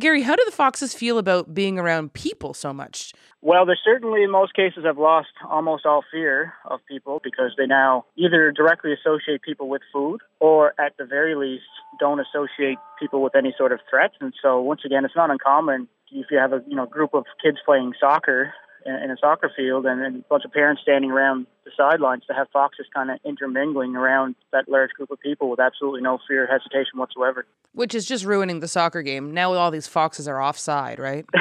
Gary, 0.00 0.22
how 0.22 0.34
do 0.34 0.42
the 0.44 0.52
foxes 0.52 0.92
feel 0.92 1.18
about 1.18 1.54
being 1.54 1.78
around 1.78 2.12
people 2.12 2.52
so 2.52 2.72
much? 2.72 3.12
Well, 3.42 3.64
they 3.66 3.74
certainly, 3.84 4.22
in 4.22 4.30
most 4.30 4.54
cases, 4.54 4.84
have 4.84 4.98
lost 4.98 5.28
almost 5.48 5.86
all 5.86 6.02
fear 6.10 6.54
of 6.64 6.80
people 6.88 7.20
because 7.22 7.52
they 7.56 7.66
now 7.66 8.04
either 8.16 8.50
directly 8.50 8.92
associate 8.92 9.42
people 9.42 9.68
with 9.68 9.82
food 9.92 10.20
or, 10.40 10.74
at 10.80 10.96
the 10.98 11.04
very 11.04 11.34
least, 11.36 11.64
don't 12.00 12.20
associate 12.20 12.78
people 12.98 13.22
with 13.22 13.36
any 13.36 13.54
sort 13.56 13.70
of 13.70 13.80
threat. 13.88 14.12
And 14.20 14.32
so, 14.42 14.60
once 14.60 14.80
again, 14.84 15.04
it's 15.04 15.16
not 15.16 15.30
uncommon 15.30 15.88
if 16.10 16.26
you 16.30 16.38
have 16.38 16.52
a 16.52 16.62
you 16.68 16.76
know 16.76 16.86
group 16.86 17.14
of 17.14 17.24
kids 17.42 17.58
playing 17.64 17.92
soccer 17.98 18.52
in, 18.84 19.10
a 19.10 19.16
soccer 19.20 19.50
field 19.56 19.86
and, 19.86 20.00
and 20.04 20.16
a 20.16 20.18
bunch 20.28 20.44
of 20.44 20.52
parents 20.52 20.82
standing 20.82 21.10
around 21.10 21.46
the 21.64 21.70
sidelines 21.76 22.24
to 22.26 22.34
have 22.34 22.48
foxes 22.52 22.86
kind 22.94 23.10
of 23.10 23.18
intermingling 23.24 23.96
around 23.96 24.34
that 24.52 24.68
large 24.68 24.90
group 24.90 25.10
of 25.10 25.20
people 25.20 25.50
with 25.50 25.60
absolutely 25.60 26.02
no 26.02 26.18
fear 26.28 26.44
or 26.44 26.46
hesitation 26.46 26.98
whatsoever. 26.98 27.46
Which 27.72 27.94
is 27.94 28.06
just 28.06 28.24
ruining 28.24 28.60
the 28.60 28.68
soccer 28.68 29.02
game. 29.02 29.32
Now 29.32 29.52
all 29.54 29.70
these 29.70 29.86
foxes 29.86 30.28
are 30.28 30.40
offside, 30.42 30.98
right? 30.98 31.24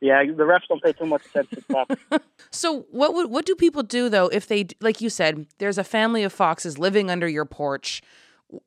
Yeah, 0.00 0.22
the 0.24 0.44
refs 0.44 0.60
don't 0.68 0.80
pay 0.80 0.92
too 0.92 1.06
much 1.06 1.26
attention 1.26 1.60
to 1.62 1.86
that. 2.10 2.22
So 2.52 2.86
what 2.92 3.14
would 3.14 3.32
what 3.32 3.44
do 3.46 3.56
people 3.56 3.82
do 3.82 4.08
though 4.08 4.28
if 4.28 4.46
they 4.46 4.68
like 4.80 5.00
you 5.00 5.10
said 5.10 5.46
there's 5.58 5.76
a 5.76 5.82
family 5.82 6.22
of 6.22 6.32
foxes 6.32 6.78
living 6.78 7.10
under 7.10 7.26
your 7.26 7.44
porch? 7.44 8.00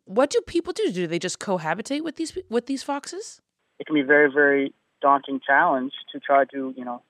What 0.04 0.30
do 0.30 0.42
people 0.46 0.74
do? 0.74 0.92
Do 0.92 1.08
they 1.08 1.20
just 1.20 1.40
cohabitate 1.40 2.04
with 2.04 2.18
these 2.18 2.38
with 2.50 2.66
these 2.66 2.84
foxes? 2.84 3.40
it 3.82 3.88
can 3.88 3.96
be 3.96 4.02
a 4.02 4.06
very, 4.06 4.32
very 4.32 4.74
daunting 5.02 5.40
challenge 5.46 5.92
to 6.14 6.20
try 6.20 6.46
to, 6.54 6.72
you 6.78 6.86
know, 6.86 7.02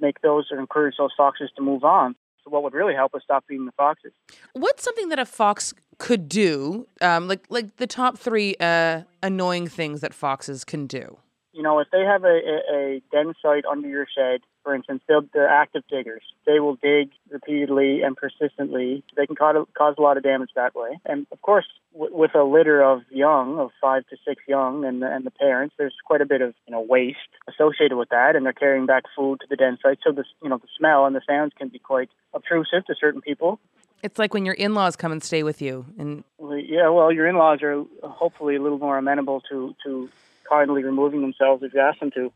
make 0.00 0.20
those 0.20 0.46
or 0.50 0.58
encourage 0.58 0.96
those 0.98 1.10
foxes 1.16 1.50
to 1.56 1.62
move 1.62 1.84
on. 1.84 2.14
So 2.44 2.50
what 2.50 2.62
would 2.62 2.74
really 2.74 2.94
help 2.94 3.12
is 3.16 3.22
stop 3.22 3.44
feeding 3.48 3.66
the 3.66 3.72
foxes. 3.72 4.12
What's 4.52 4.82
something 4.82 5.08
that 5.10 5.18
a 5.18 5.26
fox 5.26 5.74
could 5.98 6.28
do? 6.28 6.86
Um, 7.00 7.28
like 7.28 7.44
like 7.48 7.76
the 7.76 7.86
top 7.86 8.18
three 8.18 8.56
uh, 8.60 9.02
annoying 9.22 9.68
things 9.68 10.00
that 10.00 10.14
foxes 10.14 10.64
can 10.64 10.86
do. 10.86 11.18
You 11.58 11.64
know, 11.64 11.80
if 11.80 11.88
they 11.90 12.04
have 12.04 12.22
a, 12.22 12.28
a, 12.28 12.72
a 12.72 13.02
den 13.10 13.34
site 13.42 13.64
under 13.64 13.88
your 13.88 14.06
shed, 14.06 14.42
for 14.62 14.76
instance, 14.76 15.02
they'll, 15.08 15.24
they're 15.34 15.48
active 15.48 15.82
diggers. 15.90 16.22
They 16.46 16.60
will 16.60 16.76
dig 16.76 17.10
repeatedly 17.28 18.02
and 18.02 18.16
persistently. 18.16 19.02
They 19.16 19.26
can 19.26 19.34
cause, 19.34 19.66
cause 19.76 19.96
a 19.98 20.00
lot 20.00 20.16
of 20.16 20.22
damage 20.22 20.50
that 20.54 20.76
way. 20.76 21.00
And 21.04 21.26
of 21.32 21.42
course, 21.42 21.64
w- 21.92 22.16
with 22.16 22.36
a 22.36 22.44
litter 22.44 22.80
of 22.80 23.00
young, 23.10 23.58
of 23.58 23.70
five 23.80 24.06
to 24.10 24.16
six 24.24 24.40
young, 24.46 24.84
and 24.84 25.02
the, 25.02 25.12
and 25.12 25.26
the 25.26 25.32
parents, 25.32 25.74
there's 25.76 25.96
quite 26.06 26.20
a 26.20 26.26
bit 26.26 26.42
of 26.42 26.54
you 26.68 26.72
know 26.72 26.80
waste 26.80 27.18
associated 27.48 27.96
with 27.96 28.10
that, 28.10 28.36
and 28.36 28.46
they're 28.46 28.52
carrying 28.52 28.86
back 28.86 29.02
food 29.16 29.40
to 29.40 29.48
the 29.50 29.56
den 29.56 29.78
site. 29.82 29.98
So 30.04 30.12
the 30.12 30.22
you 30.40 30.48
know 30.48 30.58
the 30.58 30.68
smell 30.78 31.06
and 31.06 31.16
the 31.16 31.22
sounds 31.28 31.54
can 31.58 31.70
be 31.70 31.80
quite 31.80 32.08
obtrusive 32.34 32.86
to 32.86 32.94
certain 33.00 33.20
people. 33.20 33.58
It's 34.04 34.16
like 34.16 34.32
when 34.32 34.44
your 34.44 34.54
in-laws 34.54 34.94
come 34.94 35.10
and 35.10 35.24
stay 35.24 35.42
with 35.42 35.60
you, 35.60 35.86
and 35.98 36.22
Yeah, 36.38 36.88
well, 36.90 37.10
your 37.10 37.26
in-laws 37.26 37.62
are 37.62 37.84
hopefully 38.04 38.54
a 38.54 38.62
little 38.62 38.78
more 38.78 38.96
amenable 38.96 39.42
to 39.50 39.74
to 39.84 40.08
kindly 40.48 40.84
removing 40.84 41.20
themselves 41.20 41.62
if 41.62 41.74
you 41.74 41.80
ask 41.80 41.98
them 42.00 42.10
to. 42.12 42.32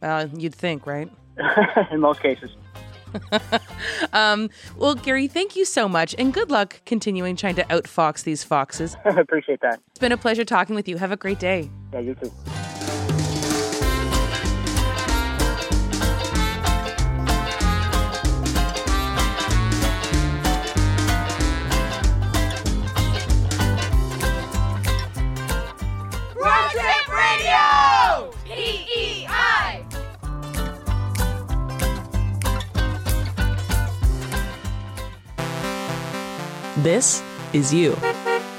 well, 0.00 0.28
you'd 0.28 0.54
think, 0.54 0.86
right? 0.86 1.10
in 1.90 2.00
most 2.00 2.20
cases. 2.20 2.50
Um, 4.12 4.50
well, 4.76 4.94
Gary, 4.94 5.26
thank 5.26 5.56
you 5.56 5.64
so 5.64 5.88
much, 5.88 6.14
and 6.18 6.34
good 6.34 6.50
luck 6.50 6.82
continuing 6.84 7.36
trying 7.36 7.54
to 7.56 7.64
outfox 7.64 8.24
these 8.24 8.44
foxes. 8.44 8.96
I 9.04 9.20
appreciate 9.20 9.60
that. 9.62 9.80
It's 9.90 9.98
been 9.98 10.12
a 10.12 10.16
pleasure 10.16 10.44
talking 10.44 10.74
with 10.74 10.88
you. 10.88 10.98
Have 10.98 11.12
a 11.12 11.16
great 11.16 11.38
day. 11.38 11.70
Yeah, 11.92 12.00
you 12.00 12.14
too. 12.14 12.32
This 36.78 37.22
is 37.52 37.72
you 37.72 37.96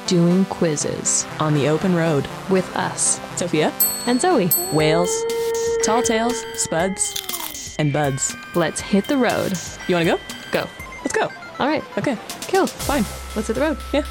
doing 0.06 0.44
quizzes 0.44 1.26
on 1.40 1.52
the 1.52 1.66
open 1.66 1.96
road 1.96 2.28
with 2.48 2.76
us, 2.76 3.20
Sophia 3.36 3.72
and 4.06 4.20
Zoe. 4.20 4.50
Whales, 4.72 5.10
tall 5.82 6.00
tales, 6.00 6.44
spuds, 6.54 7.74
and 7.80 7.92
buds. 7.92 8.36
Let's 8.54 8.80
hit 8.80 9.06
the 9.08 9.16
road. 9.16 9.58
You 9.88 9.96
want 9.96 10.06
to 10.06 10.16
go? 10.16 10.20
Go. 10.52 10.70
Let's 11.00 11.12
go. 11.12 11.28
All 11.58 11.66
right. 11.66 11.82
Okay. 11.98 12.16
Cool. 12.42 12.68
Fine. 12.68 13.04
Let's 13.34 13.48
hit 13.48 13.54
the 13.54 13.62
road. 13.62 13.78
Yeah. 13.92 14.04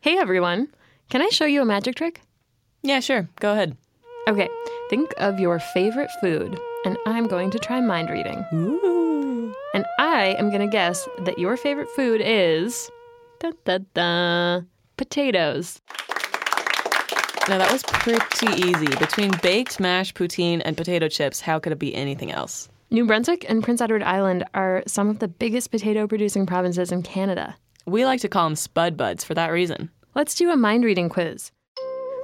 Hey 0.00 0.18
everyone, 0.18 0.66
can 1.10 1.22
I 1.22 1.28
show 1.28 1.44
you 1.44 1.62
a 1.62 1.64
magic 1.64 1.94
trick? 1.94 2.22
Yeah, 2.82 2.98
sure. 2.98 3.28
Go 3.38 3.52
ahead. 3.52 3.76
Okay, 4.26 4.48
think 4.90 5.12
of 5.18 5.38
your 5.38 5.58
favorite 5.58 6.10
food, 6.20 6.58
and 6.84 6.98
I'm 7.06 7.28
going 7.28 7.50
to 7.50 7.58
try 7.58 7.80
mind 7.80 8.10
reading. 8.10 8.44
Ooh. 8.52 9.07
I 10.18 10.34
am 10.34 10.48
going 10.48 10.62
to 10.62 10.66
guess 10.66 11.08
that 11.20 11.38
your 11.38 11.56
favorite 11.56 11.88
food 11.90 12.20
is. 12.24 12.90
Da, 13.38 13.52
da, 13.64 13.78
da, 13.94 14.62
potatoes. 14.96 15.80
Now 17.48 17.58
that 17.58 17.70
was 17.70 17.84
pretty 17.84 18.68
easy. 18.68 18.88
Between 18.96 19.30
baked, 19.44 19.78
mashed, 19.78 20.16
poutine, 20.16 20.60
and 20.64 20.76
potato 20.76 21.08
chips, 21.08 21.40
how 21.40 21.60
could 21.60 21.70
it 21.70 21.78
be 21.78 21.94
anything 21.94 22.32
else? 22.32 22.68
New 22.90 23.06
Brunswick 23.06 23.48
and 23.48 23.62
Prince 23.62 23.80
Edward 23.80 24.02
Island 24.02 24.42
are 24.54 24.82
some 24.88 25.08
of 25.08 25.20
the 25.20 25.28
biggest 25.28 25.70
potato 25.70 26.08
producing 26.08 26.46
provinces 26.46 26.90
in 26.90 27.04
Canada. 27.04 27.56
We 27.86 28.04
like 28.04 28.20
to 28.22 28.28
call 28.28 28.46
them 28.46 28.56
spud 28.56 28.96
buds 28.96 29.22
for 29.22 29.34
that 29.34 29.52
reason. 29.52 29.88
Let's 30.16 30.34
do 30.34 30.50
a 30.50 30.56
mind 30.56 30.82
reading 30.82 31.08
quiz. 31.08 31.52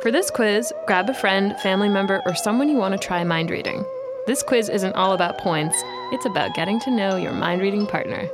For 0.02 0.10
this 0.10 0.32
quiz, 0.32 0.72
grab 0.88 1.08
a 1.08 1.14
friend, 1.14 1.56
family 1.60 1.88
member, 1.88 2.22
or 2.26 2.34
someone 2.34 2.68
you 2.68 2.76
want 2.76 3.00
to 3.00 3.06
try 3.06 3.22
mind 3.22 3.50
reading. 3.50 3.84
This 4.26 4.42
quiz 4.42 4.70
isn't 4.70 4.94
all 4.94 5.12
about 5.12 5.36
points, 5.36 5.76
it's 6.10 6.24
about 6.24 6.54
getting 6.54 6.80
to 6.80 6.90
know 6.90 7.16
your 7.16 7.32
mind 7.32 7.60
reading 7.60 7.86
partner. 7.86 8.26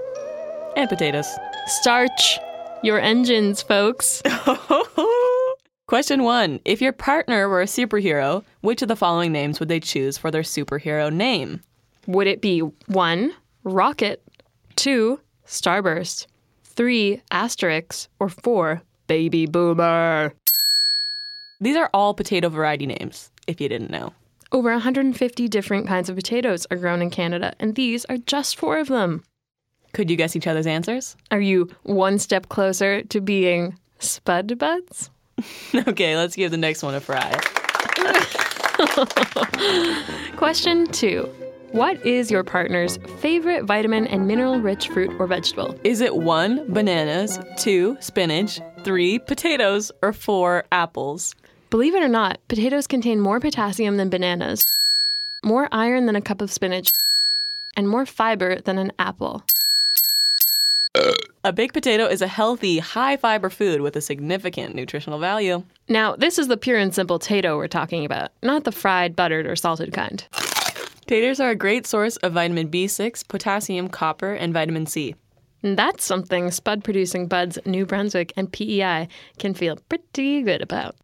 And 0.77 0.89
potatoes. 0.89 1.27
Starch 1.67 2.39
your 2.85 3.01
engines, 3.01 3.61
folks. 3.61 4.23
Question 5.89 6.23
one 6.23 6.61
If 6.65 6.81
your 6.81 6.93
partner 6.93 7.49
were 7.49 7.61
a 7.61 7.67
superhero, 7.67 8.45
which 8.61 8.83
of 8.83 8.89
the 8.89 8.95
following 8.95 9.33
names 9.33 9.59
would 9.59 9.69
they 9.69 9.81
choose 9.81 10.17
for 10.17 10.31
their 10.31 10.43
superhero 10.43 11.13
name? 11.13 11.61
Would 12.07 12.29
it 12.29 12.41
be 12.41 12.61
one, 12.87 13.33
rocket, 13.65 14.23
two, 14.77 15.19
starburst, 15.45 16.27
three, 16.63 17.21
asterix, 17.33 18.07
or 18.21 18.29
four, 18.29 18.81
baby 19.09 19.47
boomer? 19.47 20.33
These 21.61 21.77
are 21.77 21.91
all 21.93 22.15
potato 22.15 22.49
variety 22.49 22.87
names, 22.87 23.33
if 23.49 23.61
you 23.61 23.69
didn't 23.69 23.91
know. 23.91 24.15
Over 24.53 24.73
150 24.73 25.47
different 25.47 25.87
kinds 25.87 26.09
of 26.09 26.17
potatoes 26.17 26.67
are 26.73 26.77
grown 26.77 27.03
in 27.03 27.11
Canada, 27.11 27.53
and 27.61 27.77
these 27.77 28.05
are 28.07 28.17
just 28.17 28.57
four 28.57 28.79
of 28.79 28.89
them. 28.89 29.23
Could 29.93 30.11
you 30.11 30.17
guess 30.17 30.35
each 30.35 30.49
other's 30.49 30.67
answers? 30.67 31.17
Are 31.31 31.41
you 31.41 31.69
one 31.85 32.19
step 32.19 32.49
closer 32.49 33.03
to 33.03 33.21
being 33.21 33.79
spud 34.01 34.59
buds? 34.59 35.11
okay, 35.87 36.17
let's 36.17 36.35
give 36.35 36.51
the 36.51 36.57
next 36.57 36.83
one 36.83 36.97
a 36.97 37.01
try. 37.01 37.31
Question 40.37 40.89
two 40.89 41.31
What 41.71 42.05
is 42.05 42.29
your 42.29 42.43
partner's 42.43 42.97
favorite 43.19 43.67
vitamin 43.67 44.09
and 44.09 44.27
mineral 44.27 44.61
rich 44.61 44.89
fruit 44.89 45.13
or 45.21 45.29
vegetable? 45.29 45.79
Is 45.85 46.01
it 46.01 46.17
one, 46.17 46.73
bananas, 46.73 47.39
two, 47.57 47.97
spinach, 48.01 48.61
three, 48.83 49.21
potatoes, 49.21 49.93
or 50.03 50.13
four, 50.13 50.65
apples? 50.73 51.37
Believe 51.71 51.95
it 51.95 52.03
or 52.03 52.09
not, 52.09 52.41
potatoes 52.49 52.89
contain 52.89 53.21
more 53.21 53.39
potassium 53.39 53.97
than 53.97 54.11
bananas, 54.11 54.67
more 55.45 55.69
iron 55.71 56.07
than 56.07 56.17
a 56.17 56.21
cup 56.21 56.41
of 56.41 56.51
spinach, 56.51 56.91
and 57.77 57.89
more 57.89 58.05
fiber 58.05 58.61
than 58.61 58.77
an 58.77 58.91
apple. 58.99 59.45
A 61.45 61.53
baked 61.53 61.73
potato 61.73 62.07
is 62.07 62.23
a 62.23 62.27
healthy, 62.27 62.81
high 62.81 63.17
fiber 63.17 63.49
food 63.49 63.83
with 63.83 63.95
a 63.95 64.01
significant 64.01 64.75
nutritional 64.75 65.21
value. 65.21 65.63
Now, 65.89 66.17
this 66.17 66.41
is 66.41 66.49
the 66.49 66.57
pure 66.57 66.77
and 66.77 66.93
simple 66.93 67.21
tato 67.21 67.57
we're 67.57 67.69
talking 67.69 68.05
about, 68.05 68.33
not 68.43 68.65
the 68.65 68.73
fried, 68.73 69.15
buttered, 69.15 69.47
or 69.47 69.55
salted 69.55 69.93
kind. 69.93 70.25
Taters 71.07 71.39
are 71.39 71.51
a 71.51 71.55
great 71.55 71.87
source 71.87 72.17
of 72.17 72.33
vitamin 72.33 72.69
B6, 72.69 73.29
potassium, 73.29 73.89
copper, 73.89 74.33
and 74.33 74.53
vitamin 74.53 74.87
C. 74.87 75.15
And 75.63 75.79
that's 75.79 76.05
something 76.05 76.51
spud 76.51 76.83
producing 76.83 77.29
buds 77.29 77.59
New 77.65 77.87
Brunswick 77.87 78.33
and 78.37 78.53
PEI 78.53 79.07
can 79.39 79.55
feel 79.55 79.77
pretty 79.89 80.43
good 80.43 80.63
about. 80.63 80.97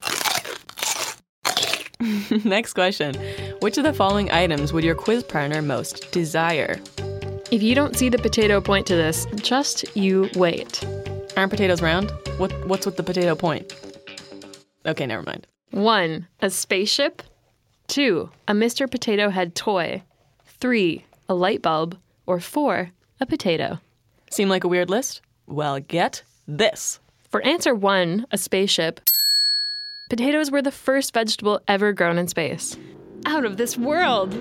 Next 2.45 2.75
question 2.75 3.15
Which 3.61 3.79
of 3.79 3.85
the 3.85 3.93
following 3.93 4.31
items 4.31 4.73
would 4.73 4.85
your 4.85 4.95
quiz 4.95 5.23
partner 5.23 5.63
most 5.63 6.11
desire? 6.13 6.79
If 7.51 7.63
you 7.63 7.75
don't 7.75 7.97
see 7.97 8.09
the 8.09 8.19
potato 8.19 8.61
point 8.61 8.87
to 8.89 8.97
this, 8.97 9.27
just 9.37 9.97
you 9.97 10.29
wait. 10.35 10.85
Aren't 11.37 11.51
potatoes 11.51 11.81
round? 11.81 12.13
What, 12.39 12.53
what's 12.67 12.87
with 12.87 12.97
the 12.97 13.03
potato 13.03 13.35
point? 13.35 13.73
Okay, 14.85 15.07
never 15.07 15.23
mind. 15.23 15.47
One, 15.71 16.27
a 16.41 16.51
spaceship. 16.51 17.23
Two, 17.87 18.31
a 18.49 18.53
Mr. 18.53 18.91
Potato 18.91 19.31
Head 19.31 19.55
toy. 19.55 20.03
Three, 20.45 21.05
a 21.29 21.35
light 21.35 21.63
bulb. 21.63 21.97
Or 22.27 22.41
four, 22.41 22.91
a 23.21 23.27
potato. 23.27 23.79
Seem 24.31 24.49
like 24.49 24.65
a 24.65 24.69
weird 24.69 24.91
list? 24.91 25.21
Well, 25.47 25.79
get 25.79 26.25
this. 26.49 26.99
For 27.31 27.41
answer 27.43 27.75
one, 27.75 28.27
a 28.33 28.39
spaceship, 28.39 29.01
potatoes 30.09 30.51
were 30.51 30.63
the 30.63 30.71
first 30.71 31.13
vegetable 31.13 31.61
ever 31.69 31.93
grown 31.93 32.19
in 32.19 32.29
space. 32.29 32.77
Out 33.25 33.45
of 33.45 33.57
this 33.57 33.77
world! 33.77 34.35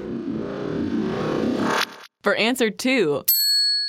For 2.21 2.35
answer 2.35 2.69
two, 2.69 3.23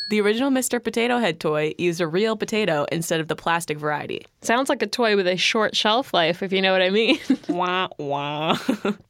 the 0.09 0.21
original 0.21 0.51
Mr. 0.51 0.83
Potato 0.83 1.19
Head 1.19 1.41
toy 1.41 1.75
used 1.79 2.01
a 2.01 2.07
real 2.07 2.37
potato 2.37 2.87
instead 2.93 3.19
of 3.19 3.29
the 3.29 3.35
plastic 3.35 3.79
variety. 3.79 4.25
Sounds 4.43 4.69
like 4.69 4.83
a 4.83 4.87
toy 4.87 5.17
with 5.17 5.27
a 5.27 5.37
short 5.37 5.75
shelf 5.75 6.15
life, 6.15 6.43
if 6.43 6.53
you 6.53 6.63
know 6.63 6.73
what 6.73 6.83
I 6.83 6.91
mean. 6.91 7.19
wah, 7.49 7.89
wah. 7.99 8.59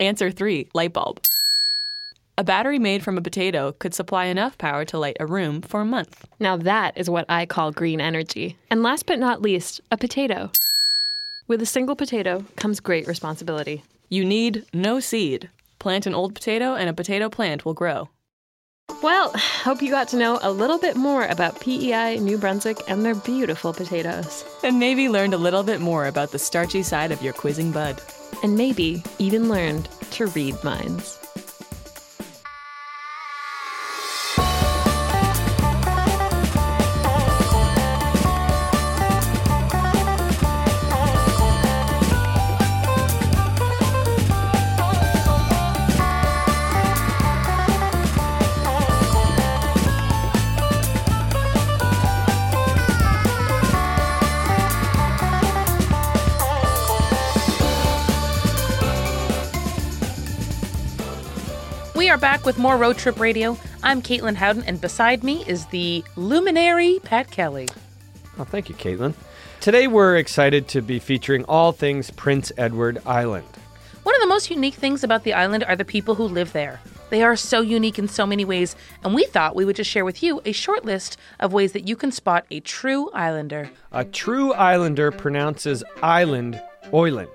answer 0.01 0.31
three, 0.31 0.69
light 0.75 0.93
bulb. 0.93 1.21
A 2.39 2.45
battery 2.45 2.79
made 2.79 3.03
from 3.03 3.17
a 3.17 3.23
potato 3.23 3.73
could 3.73 3.95
supply 3.95 4.27
enough 4.27 4.59
power 4.59 4.85
to 4.87 4.99
light 4.99 5.17
a 5.21 5.27
room 5.27 5.63
for 5.63 5.81
a 5.81 5.87
month. 5.87 6.27
Now 6.39 6.57
that 6.57 6.97
is 6.97 7.09
what 7.09 7.27
I 7.29 7.47
call 7.47 7.73
green 7.73 8.01
energy. 8.01 8.57
And 8.71 8.83
last 8.83 9.07
but 9.07 9.19
not 9.19 9.41
least, 9.41 9.81
a 9.91 9.97
potato. 9.97 10.51
With 11.49 11.63
a 11.63 11.67
single 11.67 11.95
potato 11.95 12.45
comes 12.57 12.81
great 12.81 13.07
responsibility. 13.07 13.85
You 14.09 14.25
need 14.25 14.65
no 14.73 14.99
seed. 14.99 15.49
Plant 15.79 16.05
an 16.07 16.15
old 16.15 16.35
potato 16.35 16.75
and 16.75 16.91
a 16.91 16.93
potato 16.93 17.29
plant 17.29 17.65
will 17.65 17.75
grow. 17.75 18.09
Well, 19.01 19.31
hope 19.37 19.81
you 19.81 19.91
got 19.91 20.09
to 20.09 20.17
know 20.17 20.41
a 20.43 20.51
little 20.51 20.79
bit 20.79 20.97
more 20.97 21.25
about 21.27 21.61
PEI 21.61 22.19
New 22.19 22.37
Brunswick 22.37 22.79
and 22.89 23.05
their 23.05 23.15
beautiful 23.15 23.73
potatoes. 23.73 24.45
And 24.65 24.81
maybe 24.81 25.09
learned 25.09 25.35
a 25.35 25.39
little 25.39 25.63
bit 25.63 25.81
more 25.81 26.07
about 26.07 26.33
the 26.33 26.39
starchy 26.39 26.83
side 26.83 27.13
of 27.13 27.23
your 27.23 27.33
quizzing 27.33 27.71
bud. 27.71 28.01
And 28.43 28.57
maybe 28.57 29.05
even 29.21 29.49
learned 29.49 29.89
to 30.13 30.27
read 30.27 30.63
minds. 30.65 31.26
Are 62.17 62.19
back 62.19 62.47
with 62.47 62.57
more 62.57 62.79
Road 62.79 62.97
Trip 62.97 63.21
Radio. 63.21 63.59
I'm 63.83 64.01
Caitlin 64.01 64.37
Howden, 64.37 64.63
and 64.63 64.81
beside 64.81 65.23
me 65.23 65.45
is 65.47 65.67
the 65.67 66.03
luminary 66.17 66.99
Pat 67.05 67.31
Kelly. 67.31 67.69
Oh, 68.39 68.45
thank 68.45 68.71
you, 68.71 68.75
Caitlin. 68.75 69.13
Today 69.61 69.87
we're 69.87 70.17
excited 70.17 70.67
to 70.69 70.81
be 70.81 70.99
featuring 70.99 71.45
all 71.45 71.73
things 71.73 72.11
Prince 72.11 72.53
Edward 72.57 73.03
Island. 73.05 73.45
One 74.03 74.15
of 74.15 74.23
the 74.23 74.29
most 74.29 74.51
unique 74.51 74.77
things 74.77 75.05
about 75.05 75.25
the 75.25 75.35
island 75.35 75.65
are 75.65 75.77
the 75.77 75.85
people 75.85 76.15
who 76.15 76.25
live 76.25 76.55
there. 76.55 76.81
They 77.11 77.23
are 77.23 77.37
so 77.37 77.61
unique 77.61 77.99
in 77.99 78.09
so 78.09 78.25
many 78.25 78.47
ways, 78.47 78.77
and 79.05 79.15
we 79.15 79.27
thought 79.27 79.55
we 79.55 79.67
would 79.67 79.77
just 79.77 79.91
share 79.91 80.07
with 80.07 80.23
you 80.23 80.41
a 80.47 80.53
short 80.53 80.87
list 80.87 81.19
of 81.39 81.53
ways 81.53 81.73
that 81.73 81.87
you 81.87 81.97
can 81.97 82.13
spot 82.13 82.47
a 82.51 82.61
true 82.61 83.11
islander. 83.13 83.69
A 83.93 84.07
true 84.07 84.55
islander 84.55 85.11
pronounces 85.11 85.85
island 86.03 86.59
Oiland, 86.93 87.29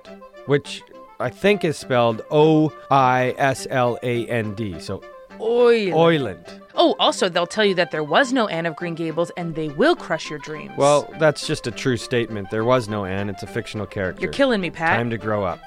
which 0.47 0.81
I 1.21 1.29
think 1.29 1.63
is 1.63 1.77
spelled 1.77 2.21
O 2.31 2.73
I 2.89 3.35
S 3.37 3.67
L 3.69 3.97
A 4.03 4.27
N 4.27 4.53
D. 4.55 4.79
So 4.79 5.03
Oiland. 5.39 5.93
Oiland. 5.93 6.61
Oh, 6.75 6.95
also, 6.99 7.27
they'll 7.29 7.47
tell 7.47 7.65
you 7.65 7.75
that 7.75 7.91
there 7.91 8.03
was 8.03 8.31
no 8.31 8.47
Anne 8.47 8.65
of 8.65 8.75
Green 8.75 8.95
Gables 8.95 9.31
and 9.35 9.55
they 9.55 9.69
will 9.69 9.95
crush 9.95 10.29
your 10.29 10.39
dreams. 10.39 10.71
Well, 10.77 11.11
that's 11.19 11.45
just 11.45 11.67
a 11.67 11.71
true 11.71 11.97
statement. 11.97 12.49
There 12.49 12.63
was 12.63 12.87
no 12.87 13.05
Anne. 13.05 13.29
It's 13.29 13.43
a 13.43 13.47
fictional 13.47 13.85
character. 13.85 14.21
You're 14.21 14.31
killing 14.31 14.61
me, 14.61 14.69
Pat. 14.69 14.97
Time 14.97 15.09
to 15.09 15.17
grow 15.17 15.43
up. 15.43 15.59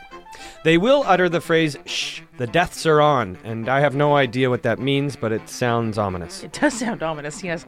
They 0.64 0.78
will 0.78 1.04
utter 1.06 1.28
the 1.28 1.40
phrase, 1.40 1.76
shh, 1.86 2.20
the 2.38 2.46
deaths 2.46 2.86
are 2.86 3.00
on, 3.00 3.38
and 3.44 3.68
I 3.68 3.80
have 3.80 3.94
no 3.94 4.16
idea 4.16 4.50
what 4.50 4.62
that 4.62 4.78
means, 4.78 5.14
but 5.14 5.30
it 5.30 5.48
sounds 5.48 5.96
ominous. 5.98 6.42
It 6.42 6.52
does 6.52 6.74
sound 6.74 7.02
ominous, 7.02 7.44
yes. 7.44 7.66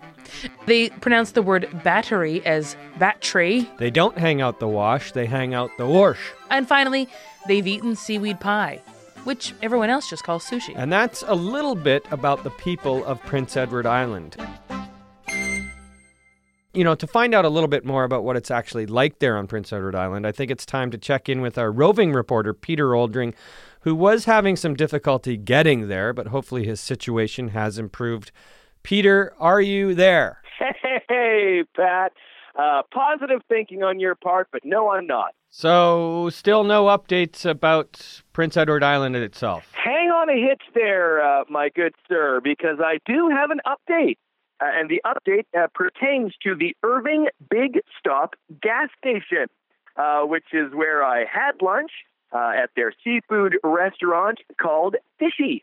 They 0.67 0.89
pronounce 0.89 1.33
the 1.33 1.43
word 1.43 1.69
battery 1.85 2.45
as 2.45 2.77
battery. 2.99 3.71
They 3.79 3.91
don't 3.91 4.19
hang 4.19 4.41
out 4.41 4.59
the 4.59 4.67
wash, 4.69 5.13
they 5.13 5.27
hang 5.27 5.55
out 5.55 5.71
the 5.79 5.87
wash. 5.87 6.19
And 6.51 6.67
finally, 6.67 7.09
they've 7.47 7.67
eaten 7.67 7.97
seaweed 7.97 8.41
pie, 8.41 8.81
which 9.25 9.55
everyone 9.63 9.91
else 9.91 10.09
just 10.09 10.25
calls 10.25 10.45
sushi. 10.45 10.73
And 10.77 10.93
that's 10.93 11.25
a 11.27 11.35
little 11.35 11.75
bit 11.75 12.05
about 12.11 12.45
the 12.45 12.51
people 12.51 13.05
of 13.05 13.21
Prince 13.23 13.57
Edward 13.57 13.87
Island. 13.87 14.37
You 16.73 16.85
know, 16.85 16.95
to 16.95 17.07
find 17.07 17.35
out 17.35 17.47
a 17.47 17.49
little 17.49 17.69
bit 17.69 17.87
more 17.87 18.05
about 18.05 18.23
what 18.23 18.37
it's 18.37 18.51
actually 18.51 18.85
like 18.85 19.19
there 19.19 19.39
on 19.39 19.47
Prince 19.47 19.73
Edward 19.73 19.95
Island, 19.95 20.27
I 20.27 20.33
think 20.33 20.51
it's 20.51 20.67
time 20.67 20.91
to 20.91 20.99
check 20.99 21.29
in 21.29 21.41
with 21.41 21.57
our 21.57 21.73
roving 21.73 22.13
reporter, 22.13 22.53
Peter 22.53 22.89
Oldring, 22.91 23.35
who 23.81 23.95
was 23.95 24.27
having 24.27 24.57
some 24.57 24.75
difficulty 24.75 25.39
getting 25.39 25.89
there, 25.89 26.13
but 26.13 26.27
hopefully 26.27 26.67
his 26.67 26.81
situation 26.81 27.49
has 27.49 27.79
improved. 27.79 28.31
Peter, 28.83 29.33
are 29.39 29.61
you 29.61 29.95
there? 29.95 30.43
Hey, 31.09 31.63
Pat. 31.77 32.13
Uh, 32.59 32.83
positive 32.93 33.43
thinking 33.49 33.83
on 33.83 34.01
your 34.01 34.15
part, 34.15 34.49
but 34.51 34.65
no, 34.65 34.91
I'm 34.91 35.07
not. 35.07 35.35
So, 35.51 36.31
still 36.31 36.65
no 36.65 36.87
updates 36.87 37.45
about 37.45 38.23
Prince 38.33 38.57
Edward 38.57 38.83
Island 38.83 39.15
itself. 39.17 39.73
Hang 39.73 40.09
on 40.09 40.31
a 40.31 40.35
hitch 40.35 40.63
there, 40.75 41.23
uh, 41.23 41.45
my 41.51 41.69
good 41.69 41.95
sir, 42.09 42.41
because 42.43 42.79
I 42.81 42.99
do 43.05 43.29
have 43.29 43.51
an 43.51 43.61
update. 43.67 44.17
Uh, 44.59 44.71
and 44.75 44.89
the 44.89 45.03
update 45.05 45.45
uh, 45.59 45.67
pertains 45.75 46.33
to 46.43 46.55
the 46.55 46.75
Irving 46.83 47.27
Big 47.51 47.81
Stop 47.99 48.37
gas 48.63 48.89
station, 48.99 49.47
uh, 49.97 50.23
which 50.23 50.47
is 50.53 50.73
where 50.73 51.05
I 51.05 51.27
had 51.31 51.61
lunch 51.61 51.91
uh, 52.33 52.53
at 52.63 52.71
their 52.75 52.93
seafood 53.05 53.57
restaurant 53.63 54.41
called 54.61 54.97
Fishy. 55.19 55.63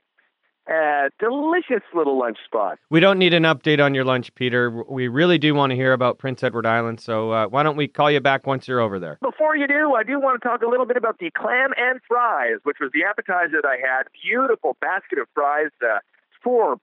Uh, 0.66 1.10
delicious 1.20 1.84
little 1.94 2.18
lunch 2.18 2.38
spot. 2.46 2.80
We 2.90 3.02
don't 3.02 3.20
need 3.20 3.34
an 3.34 3.44
update 3.44 3.84
on 3.84 3.94
your 3.94 4.06
lunch, 4.06 4.34
Peter. 4.34 4.70
We 4.70 5.10
really 5.10 5.38
do 5.38 5.54
want 5.54 5.72
to 5.72 5.76
hear 5.76 5.92
about 5.92 6.20
Prince 6.20 6.42
Edward 6.42 6.66
Island, 6.66 7.02
so 7.02 7.32
uh, 7.32 7.48
why 7.48 7.64
don't 7.64 7.76
we 7.76 7.90
call 7.90 8.10
you 8.10 8.22
back 8.22 8.48
once 8.48 8.66
you're 8.66 8.80
over 8.80 8.98
there? 8.98 9.18
Before 9.22 9.58
you 9.58 9.68
do, 9.68 9.94
I 9.96 10.04
do 10.04 10.22
want 10.22 10.42
to 10.42 10.48
talk 10.48 10.62
a 10.62 10.68
little 10.68 10.86
bit 10.86 10.96
about 10.96 11.20
the 11.20 11.32
clam 11.32 11.72
and 11.78 12.00
fries, 12.08 12.60
which 12.64 12.78
was 12.80 12.92
the 12.94 13.04
appetizer 13.04 13.62
that 13.62 13.68
I 13.68 13.76
had. 13.76 14.04
Beautiful 14.24 14.78
basket 14.80 15.20
of 15.20 15.28
fries, 15.34 15.72
uh, 15.82 16.00
four 16.42 16.78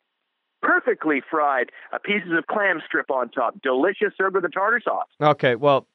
perfectly 0.63 1.23
fried 1.31 1.71
uh, 1.93 1.99
pieces 2.05 2.33
of 2.37 2.47
clam 2.47 2.81
strip 2.87 3.11
on 3.11 3.31
top. 3.31 3.61
Delicious, 3.63 4.13
served 4.17 4.35
with 4.35 4.45
a 4.45 4.49
tartar 4.49 4.81
sauce. 4.85 5.09
Okay, 5.21 5.55
well, 5.55 5.87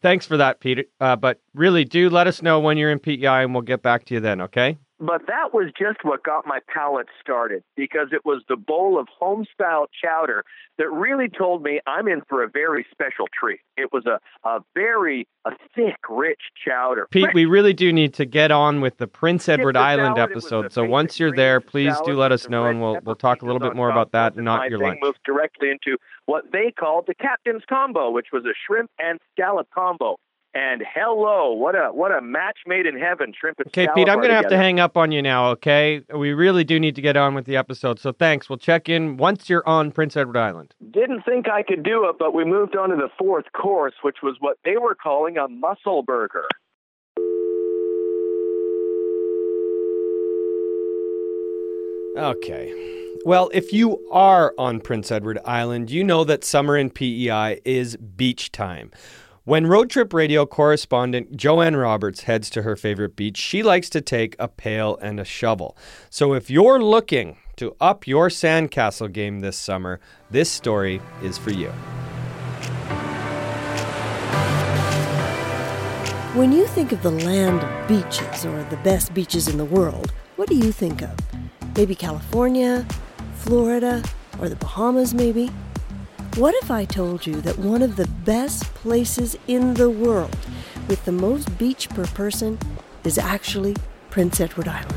thanks 0.00 0.26
for 0.26 0.36
that, 0.36 0.60
Peter. 0.60 0.84
Uh, 1.00 1.16
but 1.16 1.40
really, 1.54 1.84
do 1.84 2.10
let 2.10 2.26
us 2.26 2.42
know 2.42 2.60
when 2.60 2.76
you're 2.76 2.90
in 2.90 2.98
PEI, 2.98 3.44
and 3.44 3.54
we'll 3.54 3.62
get 3.62 3.82
back 3.82 4.04
to 4.06 4.14
you 4.14 4.20
then. 4.20 4.40
Okay? 4.40 4.78
But 5.02 5.26
that 5.26 5.52
was 5.52 5.72
just 5.76 6.04
what 6.04 6.22
got 6.22 6.46
my 6.46 6.60
palate 6.72 7.08
started 7.20 7.64
because 7.76 8.08
it 8.12 8.24
was 8.24 8.44
the 8.48 8.54
bowl 8.54 9.00
of 9.00 9.08
home-style 9.08 9.86
chowder 10.00 10.44
that 10.78 10.88
really 10.92 11.28
told 11.28 11.64
me 11.64 11.80
I'm 11.88 12.06
in 12.06 12.22
for 12.28 12.44
a 12.44 12.48
very 12.48 12.86
special 12.92 13.26
treat. 13.36 13.58
It 13.76 13.92
was 13.92 14.06
a, 14.06 14.20
a 14.48 14.60
very 14.76 15.26
a 15.44 15.50
thick, 15.74 15.96
rich 16.08 16.40
chowder. 16.64 17.08
Pete, 17.10 17.34
we 17.34 17.46
really 17.46 17.72
do 17.72 17.92
need 17.92 18.14
to 18.14 18.24
get 18.24 18.52
on 18.52 18.80
with 18.80 18.98
the 18.98 19.08
Prince 19.08 19.48
Edward 19.48 19.74
the 19.74 19.80
Island 19.80 20.18
salad, 20.18 20.30
episode. 20.30 20.72
So 20.72 20.84
once 20.84 21.18
you're 21.18 21.34
there, 21.34 21.60
please 21.60 21.94
do 22.04 22.12
let 22.12 22.30
us 22.30 22.48
know, 22.48 22.66
and 22.66 22.80
we'll 22.80 23.00
we'll 23.02 23.16
talk 23.16 23.42
a 23.42 23.44
little 23.44 23.60
bit 23.60 23.74
more 23.74 23.90
about 23.90 24.12
that, 24.12 24.36
And 24.36 24.44
not 24.44 24.70
your 24.70 24.78
lunch. 24.78 25.00
Moves 25.02 25.18
directly 25.26 25.70
into 25.70 25.98
what 26.26 26.44
they 26.52 26.70
called 26.70 27.06
the 27.08 27.14
captain's 27.14 27.64
combo, 27.68 28.12
which 28.12 28.28
was 28.32 28.44
a 28.44 28.54
shrimp 28.66 28.90
and 29.00 29.18
scallop 29.34 29.66
combo. 29.74 30.16
And 30.54 30.82
hello, 30.94 31.52
what 31.52 31.74
a 31.74 31.88
what 31.92 32.12
a 32.12 32.20
match 32.20 32.58
made 32.66 32.84
in 32.84 32.98
heaven, 32.98 33.32
shrimp 33.38 33.58
and 33.58 33.68
Okay, 33.68 33.88
Pete, 33.94 34.06
I'm 34.06 34.18
going 34.18 34.28
to 34.28 34.34
have 34.34 34.48
to 34.48 34.56
hang 34.58 34.80
up 34.80 34.98
on 34.98 35.10
you 35.10 35.22
now, 35.22 35.48
okay? 35.52 36.02
We 36.14 36.34
really 36.34 36.62
do 36.62 36.78
need 36.78 36.94
to 36.96 37.00
get 37.00 37.16
on 37.16 37.34
with 37.34 37.46
the 37.46 37.56
episode. 37.56 37.98
So 37.98 38.12
thanks. 38.12 38.50
We'll 38.50 38.58
check 38.58 38.86
in 38.90 39.16
once 39.16 39.48
you're 39.48 39.66
on 39.66 39.92
Prince 39.92 40.14
Edward 40.14 40.36
Island. 40.36 40.74
Didn't 40.90 41.22
think 41.22 41.48
I 41.48 41.62
could 41.62 41.82
do 41.82 42.06
it, 42.06 42.16
but 42.18 42.34
we 42.34 42.44
moved 42.44 42.76
on 42.76 42.90
to 42.90 42.96
the 42.96 43.08
fourth 43.18 43.46
course, 43.52 43.94
which 44.02 44.18
was 44.22 44.36
what 44.40 44.58
they 44.62 44.76
were 44.76 44.94
calling 44.94 45.38
a 45.38 45.48
mussel 45.48 46.02
burger. 46.02 46.44
Okay. 52.18 53.08
Well, 53.24 53.50
if 53.54 53.72
you 53.72 54.06
are 54.10 54.52
on 54.58 54.80
Prince 54.80 55.10
Edward 55.10 55.38
Island, 55.46 55.90
you 55.90 56.04
know 56.04 56.24
that 56.24 56.44
summer 56.44 56.76
in 56.76 56.90
PEI 56.90 57.60
is 57.64 57.96
beach 57.96 58.52
time. 58.52 58.90
When 59.44 59.66
road 59.66 59.90
trip 59.90 60.14
radio 60.14 60.46
correspondent 60.46 61.36
Joanne 61.36 61.74
Roberts 61.74 62.22
heads 62.22 62.48
to 62.50 62.62
her 62.62 62.76
favorite 62.76 63.16
beach, 63.16 63.36
she 63.36 63.64
likes 63.64 63.90
to 63.90 64.00
take 64.00 64.36
a 64.38 64.46
pail 64.46 64.96
and 65.02 65.18
a 65.18 65.24
shovel. 65.24 65.76
So 66.10 66.32
if 66.32 66.48
you're 66.48 66.80
looking 66.80 67.38
to 67.56 67.74
up 67.80 68.06
your 68.06 68.28
sandcastle 68.28 69.10
game 69.10 69.40
this 69.40 69.58
summer, 69.58 69.98
this 70.30 70.48
story 70.48 71.02
is 71.24 71.38
for 71.38 71.50
you. 71.50 71.70
When 76.38 76.52
you 76.52 76.68
think 76.68 76.92
of 76.92 77.02
the 77.02 77.10
land 77.10 77.64
of 77.64 77.88
beaches 77.88 78.46
or 78.46 78.62
the 78.70 78.78
best 78.84 79.12
beaches 79.12 79.48
in 79.48 79.58
the 79.58 79.64
world, 79.64 80.12
what 80.36 80.48
do 80.48 80.54
you 80.54 80.70
think 80.70 81.02
of? 81.02 81.18
Maybe 81.74 81.96
California, 81.96 82.86
Florida, 83.34 84.04
or 84.38 84.48
the 84.48 84.54
Bahamas, 84.54 85.12
maybe? 85.12 85.50
What 86.36 86.54
if 86.62 86.70
I 86.70 86.86
told 86.86 87.26
you 87.26 87.42
that 87.42 87.58
one 87.58 87.82
of 87.82 87.96
the 87.96 88.08
best 88.24 88.64
places 88.76 89.36
in 89.48 89.74
the 89.74 89.90
world 89.90 90.34
with 90.88 91.04
the 91.04 91.12
most 91.12 91.58
beach 91.58 91.90
per 91.90 92.06
person 92.06 92.58
is 93.04 93.18
actually 93.18 93.76
Prince 94.08 94.40
Edward 94.40 94.66
Island? 94.66 94.94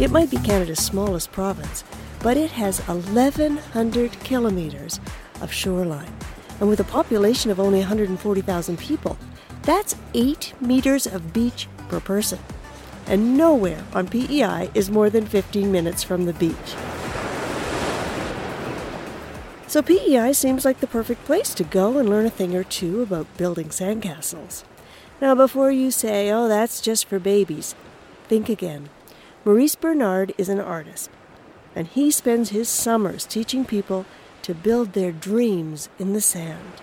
It 0.00 0.10
might 0.10 0.28
be 0.28 0.38
Canada's 0.38 0.84
smallest 0.84 1.30
province, 1.30 1.84
but 2.18 2.36
it 2.36 2.50
has 2.50 2.80
1,100 2.88 4.10
kilometres 4.24 4.98
of 5.40 5.52
shoreline. 5.52 6.12
And 6.58 6.68
with 6.68 6.80
a 6.80 6.84
population 6.84 7.52
of 7.52 7.60
only 7.60 7.78
140,000 7.78 8.76
people, 8.76 9.18
that's 9.62 9.94
8 10.14 10.54
meters 10.60 11.06
of 11.06 11.32
beach 11.32 11.68
per 11.88 12.00
person. 12.00 12.40
And 13.06 13.36
nowhere 13.36 13.84
on 13.94 14.08
PEI 14.08 14.68
is 14.74 14.90
more 14.90 15.10
than 15.10 15.26
15 15.26 15.70
minutes 15.70 16.02
from 16.02 16.24
the 16.24 16.32
beach. 16.32 16.74
So 19.70 19.80
PEI 19.82 20.32
seems 20.32 20.64
like 20.64 20.80
the 20.80 20.88
perfect 20.88 21.24
place 21.26 21.54
to 21.54 21.62
go 21.62 21.96
and 21.98 22.10
learn 22.10 22.26
a 22.26 22.30
thing 22.30 22.56
or 22.56 22.64
two 22.64 23.02
about 23.02 23.36
building 23.36 23.68
sandcastles. 23.68 24.64
Now, 25.20 25.36
before 25.36 25.70
you 25.70 25.92
say, 25.92 26.28
oh, 26.32 26.48
that's 26.48 26.80
just 26.80 27.06
for 27.06 27.20
babies, 27.20 27.76
think 28.26 28.48
again. 28.48 28.88
Maurice 29.44 29.76
Bernard 29.76 30.34
is 30.36 30.48
an 30.48 30.58
artist, 30.58 31.08
and 31.76 31.86
he 31.86 32.10
spends 32.10 32.50
his 32.50 32.68
summers 32.68 33.24
teaching 33.24 33.64
people 33.64 34.06
to 34.42 34.54
build 34.54 34.92
their 34.92 35.12
dreams 35.12 35.88
in 36.00 36.14
the 36.14 36.20
sand. 36.20 36.82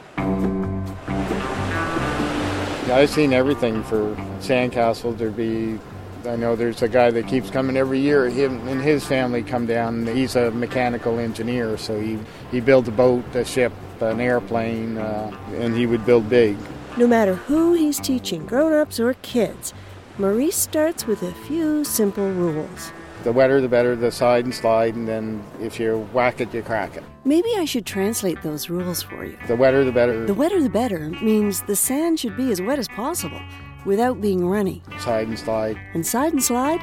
I've 2.89 3.09
seen 3.09 3.33
everything 3.33 3.83
for 3.83 4.15
sandcastles. 4.39 5.17
There'd 5.17 5.35
be, 5.35 5.77
I 6.27 6.35
know 6.35 6.55
there's 6.55 6.81
a 6.81 6.89
guy 6.89 7.09
that 7.11 7.27
keeps 7.27 7.49
coming 7.49 7.77
every 7.77 7.99
year. 7.99 8.29
Him 8.29 8.67
and 8.67 8.81
his 8.81 9.05
family 9.05 9.43
come 9.43 9.65
down. 9.65 10.05
He's 10.07 10.35
a 10.35 10.51
mechanical 10.51 11.19
engineer, 11.19 11.77
so 11.77 11.99
he, 11.99 12.19
he 12.51 12.59
builds 12.59 12.87
a 12.89 12.91
boat, 12.91 13.23
a 13.33 13.45
ship, 13.45 13.71
an 14.01 14.19
airplane, 14.19 14.97
uh, 14.97 15.35
and 15.53 15.75
he 15.75 15.85
would 15.85 16.05
build 16.05 16.29
big. 16.29 16.57
No 16.97 17.07
matter 17.07 17.35
who 17.35 17.73
he's 17.73 17.99
teaching, 17.99 18.45
grown 18.45 18.73
ups 18.73 18.99
or 18.99 19.13
kids, 19.15 19.73
Maurice 20.17 20.57
starts 20.57 21.07
with 21.07 21.23
a 21.23 21.31
few 21.31 21.83
simple 21.83 22.29
rules. 22.29 22.91
The 23.23 23.31
wetter, 23.31 23.61
the 23.61 23.69
better, 23.69 23.95
the 23.95 24.11
side 24.11 24.45
and 24.45 24.53
slide, 24.53 24.95
and 24.95 25.07
then 25.07 25.43
if 25.61 25.79
you 25.79 26.07
whack 26.13 26.41
it, 26.41 26.53
you 26.53 26.61
crack 26.61 26.97
it. 26.97 27.03
Maybe 27.25 27.49
I 27.57 27.65
should 27.65 27.85
translate 27.85 28.41
those 28.41 28.69
rules 28.69 29.01
for 29.01 29.25
you. 29.25 29.37
The 29.47 29.55
wetter, 29.55 29.83
the 29.83 29.91
better. 29.91 30.25
The 30.25 30.33
wetter 30.33 30.61
the 30.61 30.69
better 30.69 31.09
means 31.21 31.61
the 31.63 31.75
sand 31.75 32.19
should 32.19 32.37
be 32.37 32.51
as 32.51 32.61
wet 32.61 32.79
as 32.79 32.87
possible 32.87 33.41
without 33.87 34.21
being 34.21 34.47
runny. 34.47 34.83
Side 34.99 35.27
and 35.27 35.39
slide. 35.39 35.79
And 35.93 36.05
side 36.05 36.33
and 36.33 36.43
slide 36.43 36.81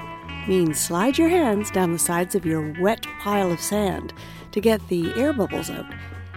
means 0.48 0.80
slide 0.80 1.18
your 1.18 1.28
hands 1.28 1.70
down 1.70 1.92
the 1.92 1.98
sides 1.98 2.34
of 2.34 2.44
your 2.44 2.74
wet 2.80 3.06
pile 3.20 3.52
of 3.52 3.60
sand 3.60 4.12
to 4.52 4.60
get 4.60 4.86
the 4.88 5.12
air 5.14 5.32
bubbles 5.32 5.70
out. 5.70 5.86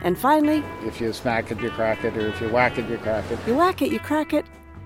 And 0.04 0.18
finally, 0.18 0.64
if 0.86 1.02
you 1.02 1.12
smack 1.14 1.52
it, 1.52 1.60
you 1.62 1.72
crack 1.72 2.04
it, 2.04 2.16
or 2.16 2.28
if 2.28 2.40
you 2.40 2.50
whack 2.50 2.78
it, 2.78 2.88
you 2.90 2.98
crack 2.98 3.30
it. 3.32 3.40
You 3.48 3.56
whack 3.56 3.82
it, 3.82 3.92
you 3.92 4.00
crack 4.00 4.34
it. 4.34 4.46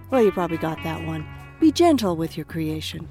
Well, 0.10 0.24
you 0.24 0.32
probably 0.32 0.58
got 0.58 0.82
that 0.84 1.06
one. 1.06 1.28
Be 1.60 1.72
gentle 1.72 2.16
with 2.16 2.38
your 2.38 2.46
creation. 2.46 3.10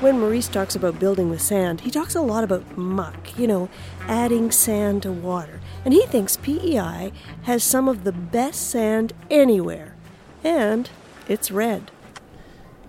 When 0.00 0.18
Maurice 0.18 0.48
talks 0.48 0.74
about 0.74 0.98
building 0.98 1.30
with 1.30 1.40
sand, 1.40 1.80
he 1.82 1.90
talks 1.90 2.14
a 2.14 2.20
lot 2.20 2.44
about 2.44 2.76
muck, 2.76 3.38
you 3.38 3.46
know, 3.46 3.68
adding 4.02 4.50
sand 4.50 5.02
to 5.04 5.12
water. 5.12 5.60
And 5.84 5.94
he 5.94 6.04
thinks 6.06 6.36
PEI 6.36 7.12
has 7.42 7.62
some 7.62 7.88
of 7.88 8.04
the 8.04 8.12
best 8.12 8.70
sand 8.70 9.12
anywhere. 9.30 9.94
And 10.42 10.90
it's 11.28 11.50
red. 11.50 11.90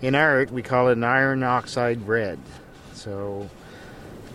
In 0.02 0.14
art, 0.14 0.50
we 0.50 0.62
call 0.62 0.88
it 0.88 0.92
an 0.92 1.04
iron 1.04 1.42
oxide 1.42 2.06
red. 2.06 2.38
So 2.92 3.48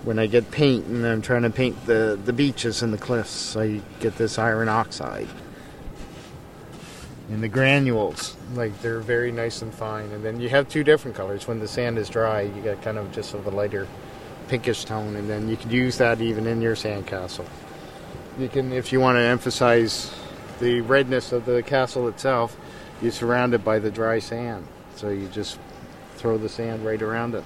when 0.04 0.18
I 0.18 0.28
get 0.28 0.50
paint 0.52 0.88
and 0.88 1.06
I'm 1.06 1.22
trying 1.22 1.44
to 1.44 1.50
paint 1.50 1.86
the, 1.86 2.20
the 2.24 2.34
beaches 2.34 2.82
and 2.82 2.92
the 2.92 2.98
cliffs, 2.98 3.56
I 3.56 3.82
get 4.00 4.18
this 4.18 4.40
iron 4.40 4.70
oxide. 4.70 5.28
And 7.30 7.42
the 7.42 7.48
granules, 7.48 8.36
like 8.56 8.82
they're 8.82 9.00
very 9.00 9.32
nice 9.32 9.62
and 9.62 9.74
fine. 9.74 10.12
And 10.12 10.26
then 10.26 10.42
you 10.42 10.50
have 10.50 10.68
two 10.68 10.84
different 10.84 11.16
colors. 11.16 11.48
When 11.48 11.60
the 11.60 11.68
sand 11.68 11.98
is 11.98 12.10
dry, 12.10 12.42
you 12.42 12.62
get 12.62 12.82
kind 12.82 12.98
of 12.98 13.12
just 13.12 13.34
of 13.34 13.46
a 13.48 13.52
lighter 13.52 13.88
pinkish 14.48 14.84
tone, 14.84 15.16
and 15.16 15.30
then 15.30 15.48
you 15.48 15.56
could 15.56 15.72
use 15.72 15.98
that 16.00 16.20
even 16.20 16.46
in 16.46 16.62
your 16.62 16.76
sandcastle. 16.76 17.46
You 18.38 18.50
can, 18.50 18.74
if 18.74 18.92
you 18.92 19.00
want 19.00 19.16
to 19.16 19.22
emphasize 19.22 20.14
the 20.60 20.82
redness 20.82 21.32
of 21.32 21.46
the 21.46 21.64
castle 21.64 22.10
itself, 22.10 22.58
you 23.02 23.12
surround 23.12 23.54
it 23.54 23.64
by 23.64 23.80
the 23.80 23.92
dry 23.92 24.20
sand. 24.20 24.68
So 24.96 25.10
you 25.10 25.28
just 25.30 25.58
throw 26.16 26.38
the 26.38 26.50
sand 26.50 26.86
right 26.86 27.02
around 27.02 27.36
it. 27.36 27.44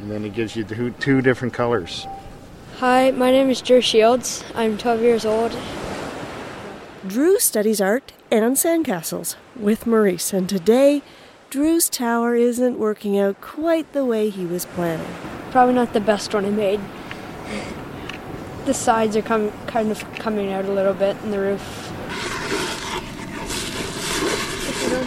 And 0.00 0.10
then 0.10 0.24
it 0.24 0.34
gives 0.34 0.56
you 0.56 0.64
two, 0.64 0.90
two 0.92 1.20
different 1.20 1.54
colors. 1.54 2.06
Hi, 2.78 3.10
my 3.10 3.30
name 3.30 3.50
is 3.50 3.60
Drew 3.60 3.80
Shields. 3.80 4.44
I'm 4.54 4.78
12 4.78 5.02
years 5.02 5.24
old. 5.24 5.56
Drew 7.06 7.38
studies 7.38 7.80
art 7.80 8.12
and 8.30 8.56
sandcastles 8.56 9.34
with 9.56 9.86
Maurice, 9.86 10.32
and 10.32 10.48
today 10.48 11.02
Drew's 11.50 11.88
tower 11.90 12.34
isn't 12.34 12.78
working 12.78 13.18
out 13.18 13.40
quite 13.40 13.92
the 13.92 14.04
way 14.04 14.30
he 14.30 14.46
was 14.46 14.64
planning. 14.64 15.12
Probably 15.50 15.74
not 15.74 15.92
the 15.92 16.00
best 16.00 16.32
one 16.32 16.44
I 16.46 16.50
made. 16.50 16.80
The 18.64 18.72
sides 18.72 19.16
are 19.16 19.22
com- 19.22 19.52
kind 19.66 19.90
of 19.90 20.02
coming 20.14 20.52
out 20.52 20.64
a 20.64 20.72
little 20.72 20.94
bit, 20.94 21.16
and 21.22 21.32
the 21.32 21.40
roof. 21.40 21.92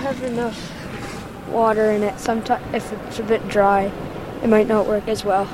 If 0.06 0.22
you 0.22 0.28
don't 0.28 0.50
have 0.50 0.54
enough 0.54 1.50
water 1.50 1.90
in 1.90 2.04
it, 2.04 2.20
sometimes 2.20 2.76
if 2.76 2.94
it's 2.94 3.18
a 3.18 3.24
bit 3.24 3.48
dry, 3.48 3.92
it 4.44 4.48
might 4.48 4.68
not 4.68 4.86
work 4.86 5.08
as 5.08 5.26
well. 5.26 5.50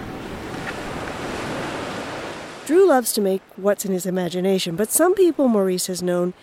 Drew 2.66 2.86
loves 2.86 3.14
to 3.14 3.22
make 3.22 3.42
what's 3.56 3.86
in 3.86 3.94
his 3.94 4.06
imagination, 4.06 4.76
but 4.76 4.92
some 4.92 5.16
people 5.16 5.48
Maurice 5.48 5.88
has 5.88 6.04
known 6.04 6.34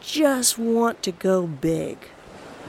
just 0.00 0.58
want 0.58 1.02
to 1.02 1.12
go 1.12 1.46
big, 1.46 1.98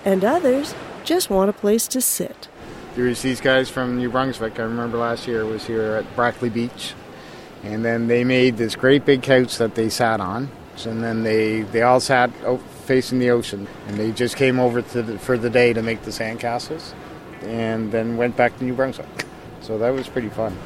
and 0.04 0.26
others 0.26 0.76
just 1.06 1.30
want 1.30 1.50
a 1.50 1.54
place 1.54 1.88
to 1.88 2.02
sit. 2.02 2.50
There's 2.96 3.22
these 3.22 3.40
guys 3.40 3.70
from 3.70 3.98
New 3.98 4.10
Brunswick. 4.10 4.60
I 4.60 4.64
remember 4.64 4.98
last 4.98 5.26
year 5.26 5.46
was 5.46 5.68
here 5.68 5.94
at 5.94 6.16
Brackley 6.18 6.50
Beach, 6.50 6.94
and 7.64 7.86
then 7.86 8.08
they 8.08 8.26
made 8.26 8.58
this 8.58 8.76
great 8.76 9.06
big 9.06 9.22
couch 9.22 9.58
that 9.58 9.76
they 9.76 9.88
sat 9.88 10.20
on, 10.20 10.50
and 10.86 11.04
then 11.04 11.24
they 11.24 11.62
they 11.62 11.82
all 11.82 12.00
sat 12.00 12.32
facing 12.86 13.20
the 13.20 13.30
ocean, 13.30 13.68
and 13.88 13.98
they 13.98 14.12
just 14.12 14.36
came 14.36 14.60
over 14.60 14.82
to 14.82 15.02
the, 15.02 15.20
for 15.20 15.38
the 15.38 15.50
day 15.50 15.74
to 15.74 15.82
make 15.82 16.02
the 16.04 16.12
sandcastles, 16.12 16.94
and 17.42 17.92
then 17.92 18.18
went 18.18 18.36
back 18.36 18.58
to 18.58 18.64
New 18.64 18.74
Brunswick. 18.74 19.08
So 19.62 19.78
that 19.78 19.92
was 19.92 20.08
pretty 20.08 20.30
fun. 20.30 20.58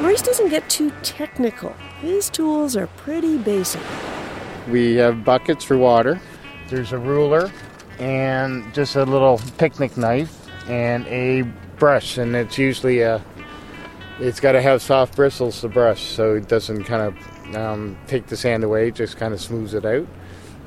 Maurice 0.00 0.22
doesn't 0.22 0.48
get 0.48 0.68
too 0.70 0.90
technical. 1.02 1.74
His 2.00 2.30
tools 2.30 2.74
are 2.76 2.86
pretty 2.86 3.36
basic. 3.38 3.82
We 4.68 4.94
have 4.96 5.24
buckets 5.24 5.64
for 5.64 5.76
water. 5.76 6.20
There's 6.68 6.92
a 6.92 6.98
ruler 6.98 7.50
and 7.98 8.72
just 8.72 8.96
a 8.96 9.04
little 9.04 9.40
picnic 9.58 9.96
knife 9.96 10.48
and 10.68 11.06
a 11.06 11.42
brush, 11.78 12.18
and 12.18 12.34
it's 12.36 12.56
usually 12.58 13.00
a. 13.00 13.22
It's 14.20 14.40
got 14.40 14.52
to 14.52 14.62
have 14.62 14.82
soft 14.82 15.16
bristles 15.16 15.60
to 15.62 15.68
brush, 15.68 16.02
so 16.02 16.34
it 16.34 16.48
doesn't 16.48 16.84
kind 16.84 17.02
of 17.02 17.56
um, 17.56 17.98
take 18.06 18.26
the 18.26 18.36
sand 18.36 18.64
away. 18.64 18.88
It 18.88 18.94
just 18.94 19.16
kind 19.16 19.34
of 19.34 19.40
smooths 19.40 19.74
it 19.74 19.84
out. 19.84 20.06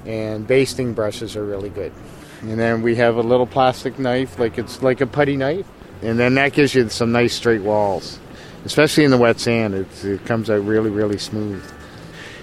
And 0.05 0.45
basting 0.45 0.93
brushes 0.93 1.35
are 1.35 1.45
really 1.45 1.69
good. 1.69 1.93
And 2.41 2.59
then 2.59 2.81
we 2.81 2.95
have 2.95 3.15
a 3.15 3.21
little 3.21 3.47
plastic 3.47 3.97
knife, 3.99 4.37
like 4.37 4.57
it's 4.57 4.81
like 4.81 4.99
a 4.99 5.07
putty 5.07 5.37
knife, 5.37 5.65
and 6.01 6.19
then 6.19 6.35
that 6.35 6.51
gives 6.51 6.75
you 6.75 6.89
some 6.89 7.13
nice 7.13 7.33
straight 7.33 7.61
walls 7.61 8.19
especially 8.65 9.03
in 9.03 9.11
the 9.11 9.17
wet 9.17 9.39
sand. 9.39 9.73
It, 9.73 10.05
it 10.05 10.25
comes 10.25 10.49
out 10.49 10.63
really, 10.65 10.89
really 10.89 11.17
smooth. 11.17 11.63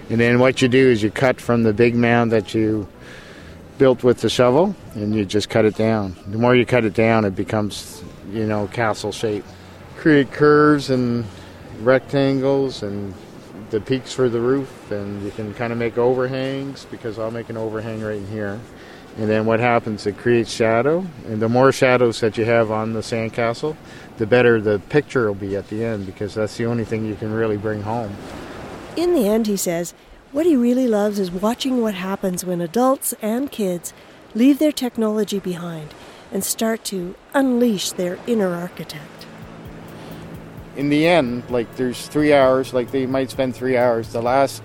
And 0.08 0.20
then 0.20 0.38
what 0.38 0.60
you 0.60 0.68
do 0.68 0.90
is 0.90 1.02
you 1.02 1.10
cut 1.10 1.40
from 1.40 1.62
the 1.62 1.72
big 1.72 1.94
mound 1.94 2.32
that 2.32 2.54
you 2.54 2.88
built 3.78 4.02
with 4.02 4.20
the 4.20 4.28
shovel, 4.28 4.74
and 4.94 5.14
you 5.14 5.24
just 5.24 5.48
cut 5.48 5.64
it 5.64 5.76
down. 5.76 6.16
The 6.26 6.38
more 6.38 6.54
you 6.54 6.66
cut 6.66 6.84
it 6.84 6.94
down, 6.94 7.24
it 7.24 7.34
becomes, 7.34 8.02
you 8.30 8.46
know, 8.46 8.66
castle 8.68 9.12
shape. 9.12 9.44
Create 10.00 10.32
curves 10.32 10.88
and 10.88 11.26
rectangles 11.82 12.82
and 12.82 13.12
the 13.68 13.82
peaks 13.82 14.14
for 14.14 14.30
the 14.30 14.40
roof, 14.40 14.90
and 14.90 15.22
you 15.22 15.30
can 15.30 15.52
kind 15.52 15.74
of 15.74 15.78
make 15.78 15.98
overhangs 15.98 16.86
because 16.86 17.18
I'll 17.18 17.30
make 17.30 17.50
an 17.50 17.58
overhang 17.58 18.00
right 18.00 18.16
in 18.16 18.26
here. 18.28 18.58
And 19.18 19.28
then 19.28 19.44
what 19.44 19.60
happens? 19.60 20.06
It 20.06 20.16
creates 20.16 20.50
shadow, 20.50 21.04
and 21.26 21.42
the 21.42 21.50
more 21.50 21.70
shadows 21.70 22.18
that 22.20 22.38
you 22.38 22.46
have 22.46 22.70
on 22.70 22.94
the 22.94 23.00
sandcastle, 23.00 23.76
the 24.16 24.26
better 24.26 24.58
the 24.58 24.78
picture 24.78 25.26
will 25.26 25.34
be 25.34 25.54
at 25.54 25.68
the 25.68 25.84
end 25.84 26.06
because 26.06 26.32
that's 26.32 26.56
the 26.56 26.64
only 26.64 26.86
thing 26.86 27.04
you 27.04 27.14
can 27.14 27.30
really 27.30 27.58
bring 27.58 27.82
home. 27.82 28.16
In 28.96 29.14
the 29.14 29.28
end, 29.28 29.48
he 29.48 29.56
says, 29.58 29.92
what 30.32 30.46
he 30.46 30.56
really 30.56 30.88
loves 30.88 31.18
is 31.18 31.30
watching 31.30 31.82
what 31.82 31.92
happens 31.92 32.42
when 32.42 32.62
adults 32.62 33.12
and 33.20 33.52
kids 33.52 33.92
leave 34.34 34.60
their 34.60 34.72
technology 34.72 35.40
behind 35.40 35.92
and 36.32 36.42
start 36.42 36.84
to 36.84 37.16
unleash 37.34 37.92
their 37.92 38.18
inner 38.26 38.54
architect. 38.54 39.19
In 40.76 40.88
the 40.88 41.06
end, 41.06 41.48
like 41.50 41.74
there's 41.76 42.06
three 42.06 42.32
hours, 42.32 42.72
like 42.72 42.90
they 42.90 43.06
might 43.06 43.30
spend 43.30 43.56
three 43.56 43.76
hours. 43.76 44.12
The 44.12 44.22
last 44.22 44.62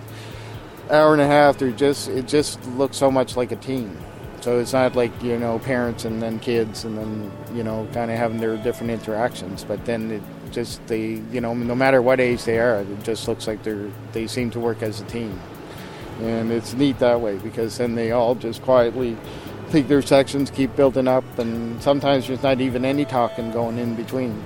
hour 0.90 1.14
and 1.14 1.22
a 1.22 1.28
half, 1.28 1.58
they're 1.58 1.72
just 1.72 2.10
it 2.10 2.28
just 2.28 2.64
looks 2.72 2.98
so 2.98 3.10
much 3.10 3.36
like 3.36 3.52
a 3.52 3.56
team. 3.56 3.98
So 4.42 4.60
it's 4.60 4.74
not 4.74 4.96
like 4.96 5.12
you 5.24 5.40
know 5.40 5.58
parents 5.60 6.06
and 6.06 6.22
then 6.22 6.40
kids 6.40 6.86
and 6.86 6.98
then 6.98 7.32
you 7.56 7.64
know 7.64 7.88
kind 7.94 8.12
of 8.12 8.18
having 8.18 8.40
their 8.40 8.58
different 8.58 8.92
interactions. 8.92 9.64
But 9.64 9.84
then 9.86 10.12
it 10.12 10.22
just 10.52 10.86
they 10.88 11.22
you 11.32 11.42
know 11.42 11.54
no 11.54 11.74
matter 11.74 12.02
what 12.02 12.20
age 12.20 12.44
they 12.44 12.60
are, 12.60 12.82
it 12.82 13.04
just 13.04 13.28
looks 13.28 13.48
like 13.48 13.64
they're 13.64 13.90
they 14.12 14.28
seem 14.28 14.52
to 14.52 14.60
work 14.60 14.84
as 14.84 15.02
a 15.02 15.06
team, 15.06 15.40
and 16.22 16.52
it's 16.52 16.74
neat 16.76 17.00
that 17.00 17.20
way 17.20 17.38
because 17.38 17.78
then 17.80 17.96
they 17.96 18.12
all 18.12 18.36
just 18.36 18.62
quietly 18.62 19.18
take 19.72 19.88
their 19.88 20.02
sections, 20.02 20.52
keep 20.52 20.76
building 20.76 21.08
up, 21.08 21.24
and 21.40 21.82
sometimes 21.82 22.28
there's 22.28 22.44
not 22.44 22.62
even 22.62 22.86
any 22.86 23.06
talking 23.06 23.52
going 23.52 23.78
in 23.78 23.96
between. 23.96 24.44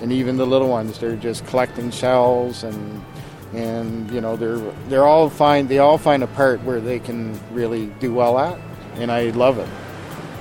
And 0.00 0.12
even 0.12 0.36
the 0.36 0.46
little 0.46 0.68
ones, 0.68 0.98
they're 0.98 1.16
just 1.16 1.46
collecting 1.46 1.90
shells 1.90 2.64
and 2.64 3.04
and 3.52 4.08
you 4.12 4.20
know 4.20 4.36
they're 4.36 4.58
they're 4.88 5.06
all 5.06 5.28
find 5.28 5.68
they 5.68 5.78
all 5.78 5.98
find 5.98 6.22
a 6.22 6.26
part 6.28 6.62
where 6.62 6.80
they 6.80 6.98
can 6.98 7.38
really 7.52 7.86
do 7.98 8.14
well 8.14 8.38
at, 8.38 8.58
and 8.94 9.10
I 9.10 9.30
love 9.30 9.58
it. 9.58 9.68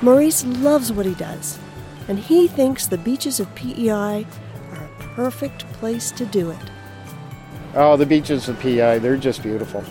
Maurice 0.01 0.45
loves 0.45 0.91
what 0.91 1.05
he 1.05 1.15
does, 1.15 1.59
and 2.07 2.19
he 2.19 2.47
thinks 2.47 2.87
the 2.87 2.97
beaches 2.97 3.39
of 3.39 3.53
PEI 3.55 4.25
are 4.71 4.85
a 4.85 5.03
perfect 5.15 5.65
place 5.73 6.11
to 6.11 6.25
do 6.25 6.51
it. 6.51 6.71
Oh, 7.75 7.97
the 7.97 8.05
beaches 8.05 8.47
of 8.47 8.59
PEI, 8.59 8.99
they're 8.99 9.17
just 9.17 9.43
beautiful. 9.43 9.83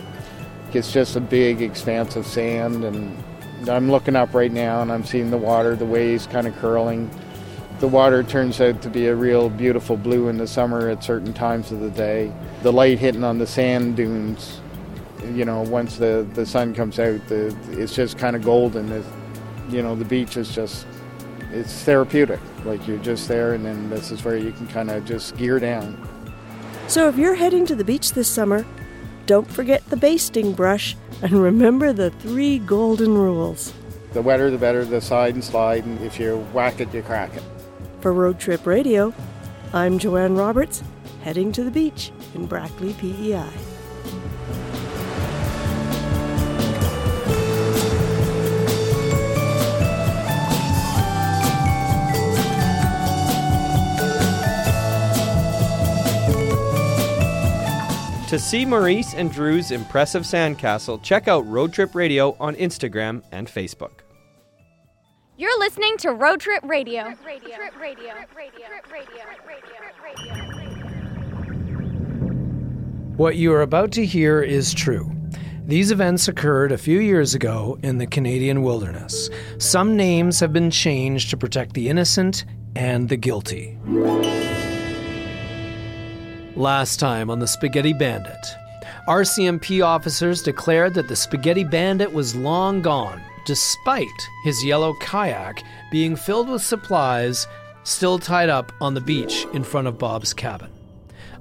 It's 0.73 0.91
just 0.91 1.15
a 1.15 1.21
big 1.21 1.61
expanse 1.61 2.15
of 2.15 2.25
sand, 2.25 2.83
and 2.83 3.23
I'm 3.67 3.91
looking 3.91 4.15
up 4.15 4.33
right 4.33 4.51
now 4.51 4.81
and 4.81 4.91
I'm 4.91 5.03
seeing 5.03 5.31
the 5.31 5.37
water, 5.37 5.75
the 5.75 5.85
waves 5.85 6.27
kind 6.27 6.47
of 6.47 6.55
curling. 6.57 7.09
The 7.79 7.87
water 7.87 8.23
turns 8.23 8.59
out 8.59 8.81
to 8.81 8.89
be 8.89 9.07
a 9.07 9.15
real 9.15 9.49
beautiful 9.49 9.95
blue 9.95 10.27
in 10.27 10.37
the 10.37 10.47
summer 10.47 10.89
at 10.89 11.01
certain 11.01 11.33
times 11.33 11.71
of 11.71 11.79
the 11.79 11.89
day. 11.89 12.29
The 12.61 12.73
light 12.73 12.99
hitting 12.99 13.23
on 13.23 13.37
the 13.37 13.47
sand 13.47 13.95
dunes, 13.95 14.59
you 15.33 15.45
know, 15.45 15.61
once 15.61 15.95
the, 15.97 16.27
the 16.33 16.45
sun 16.45 16.73
comes 16.73 16.99
out, 16.99 17.25
the, 17.29 17.55
it's 17.71 17.95
just 17.95 18.17
kind 18.17 18.35
of 18.35 18.43
golden. 18.43 18.91
It, 18.91 19.05
you 19.69 19.81
know, 19.81 19.95
the 19.95 20.03
beach 20.03 20.35
is 20.35 20.53
just, 20.53 20.87
it's 21.53 21.83
therapeutic. 21.83 22.41
Like 22.65 22.85
you're 22.85 22.97
just 22.97 23.29
there, 23.29 23.53
and 23.53 23.65
then 23.65 23.89
this 23.89 24.11
is 24.11 24.25
where 24.25 24.35
you 24.35 24.51
can 24.51 24.67
kind 24.67 24.91
of 24.91 25.05
just 25.05 25.37
gear 25.37 25.57
down. 25.57 26.05
So 26.87 27.07
if 27.07 27.17
you're 27.17 27.35
heading 27.35 27.65
to 27.67 27.75
the 27.75 27.85
beach 27.85 28.11
this 28.11 28.27
summer, 28.27 28.65
don't 29.25 29.49
forget 29.49 29.89
the 29.89 29.95
basting 29.95 30.51
brush 30.51 30.97
and 31.21 31.31
remember 31.41 31.93
the 31.93 32.09
three 32.09 32.59
golden 32.59 33.13
rules. 33.13 33.73
The 34.11 34.21
wetter, 34.21 34.51
the 34.51 34.57
better, 34.57 34.83
the 34.83 34.99
side 34.99 35.35
and 35.35 35.43
slide, 35.43 35.85
and 35.85 36.01
if 36.01 36.19
you 36.19 36.39
whack 36.51 36.81
it, 36.81 36.93
you 36.93 37.03
crack 37.03 37.33
it. 37.37 37.43
For 38.01 38.13
Road 38.13 38.39
Trip 38.39 38.65
Radio, 38.65 39.13
I'm 39.73 39.99
Joanne 39.99 40.35
Roberts, 40.35 40.83
heading 41.21 41.51
to 41.51 41.65
the 41.65 41.71
beach 41.71 42.13
in 42.33 42.45
Brackley, 42.45 42.93
PEI. 42.93 43.49
To 58.29 58.37
see 58.39 58.63
Maurice 58.63 59.13
and 59.15 59.29
Drew's 59.29 59.71
impressive 59.71 60.23
sandcastle, 60.23 61.01
check 61.01 61.27
out 61.27 61.45
Road 61.47 61.73
Trip 61.73 61.93
Radio 61.95 62.37
on 62.39 62.55
Instagram 62.55 63.23
and 63.31 63.47
Facebook. 63.47 64.03
You're 65.39 65.57
listening 65.57 65.95
to 65.99 66.11
Road 66.11 66.41
Trip 66.41 66.61
Radio. 66.65 67.15
What 73.15 73.37
you 73.37 73.53
are 73.53 73.61
about 73.61 73.93
to 73.93 74.05
hear 74.05 74.41
is 74.41 74.73
true. 74.73 75.09
These 75.65 75.91
events 75.91 76.27
occurred 76.27 76.73
a 76.73 76.77
few 76.77 76.99
years 76.99 77.35
ago 77.35 77.79
in 77.83 77.99
the 77.99 78.05
Canadian 78.05 78.63
wilderness. 78.63 79.29
Some 79.59 79.95
names 79.95 80.41
have 80.41 80.51
been 80.51 80.71
changed 80.71 81.29
to 81.29 81.37
protect 81.37 81.73
the 81.73 81.87
innocent 81.87 82.43
and 82.75 83.07
the 83.07 83.15
guilty. 83.15 83.77
Last 86.57 86.99
time 86.99 87.29
on 87.29 87.39
the 87.39 87.47
Spaghetti 87.47 87.93
Bandit, 87.93 88.45
RCMP 89.07 89.85
officers 89.85 90.43
declared 90.43 90.95
that 90.95 91.07
the 91.07 91.15
Spaghetti 91.15 91.63
Bandit 91.63 92.11
was 92.11 92.35
long 92.35 92.81
gone, 92.81 93.21
despite 93.45 94.29
his 94.43 94.63
yellow 94.63 94.93
kayak 94.95 95.63
being 95.91 96.15
filled 96.15 96.49
with 96.49 96.61
supplies 96.61 97.47
still 97.83 98.19
tied 98.19 98.49
up 98.49 98.71
on 98.81 98.93
the 98.93 99.01
beach 99.01 99.45
in 99.53 99.63
front 99.63 99.87
of 99.87 99.97
Bob's 99.97 100.33
cabin. 100.33 100.71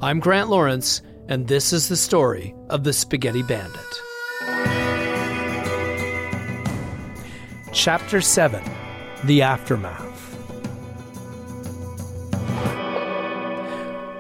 I'm 0.01 0.21
Grant 0.21 0.49
Lawrence, 0.49 1.03
and 1.29 1.47
this 1.47 1.73
is 1.73 1.89
the 1.89 1.97
story 1.97 2.55
of 2.71 2.85
the 2.85 2.93
Spaghetti 2.93 3.43
Bandit. 3.43 4.03
Chapter 7.73 8.21
7 8.21 8.63
The 9.25 9.43
Aftermath. 9.43 10.09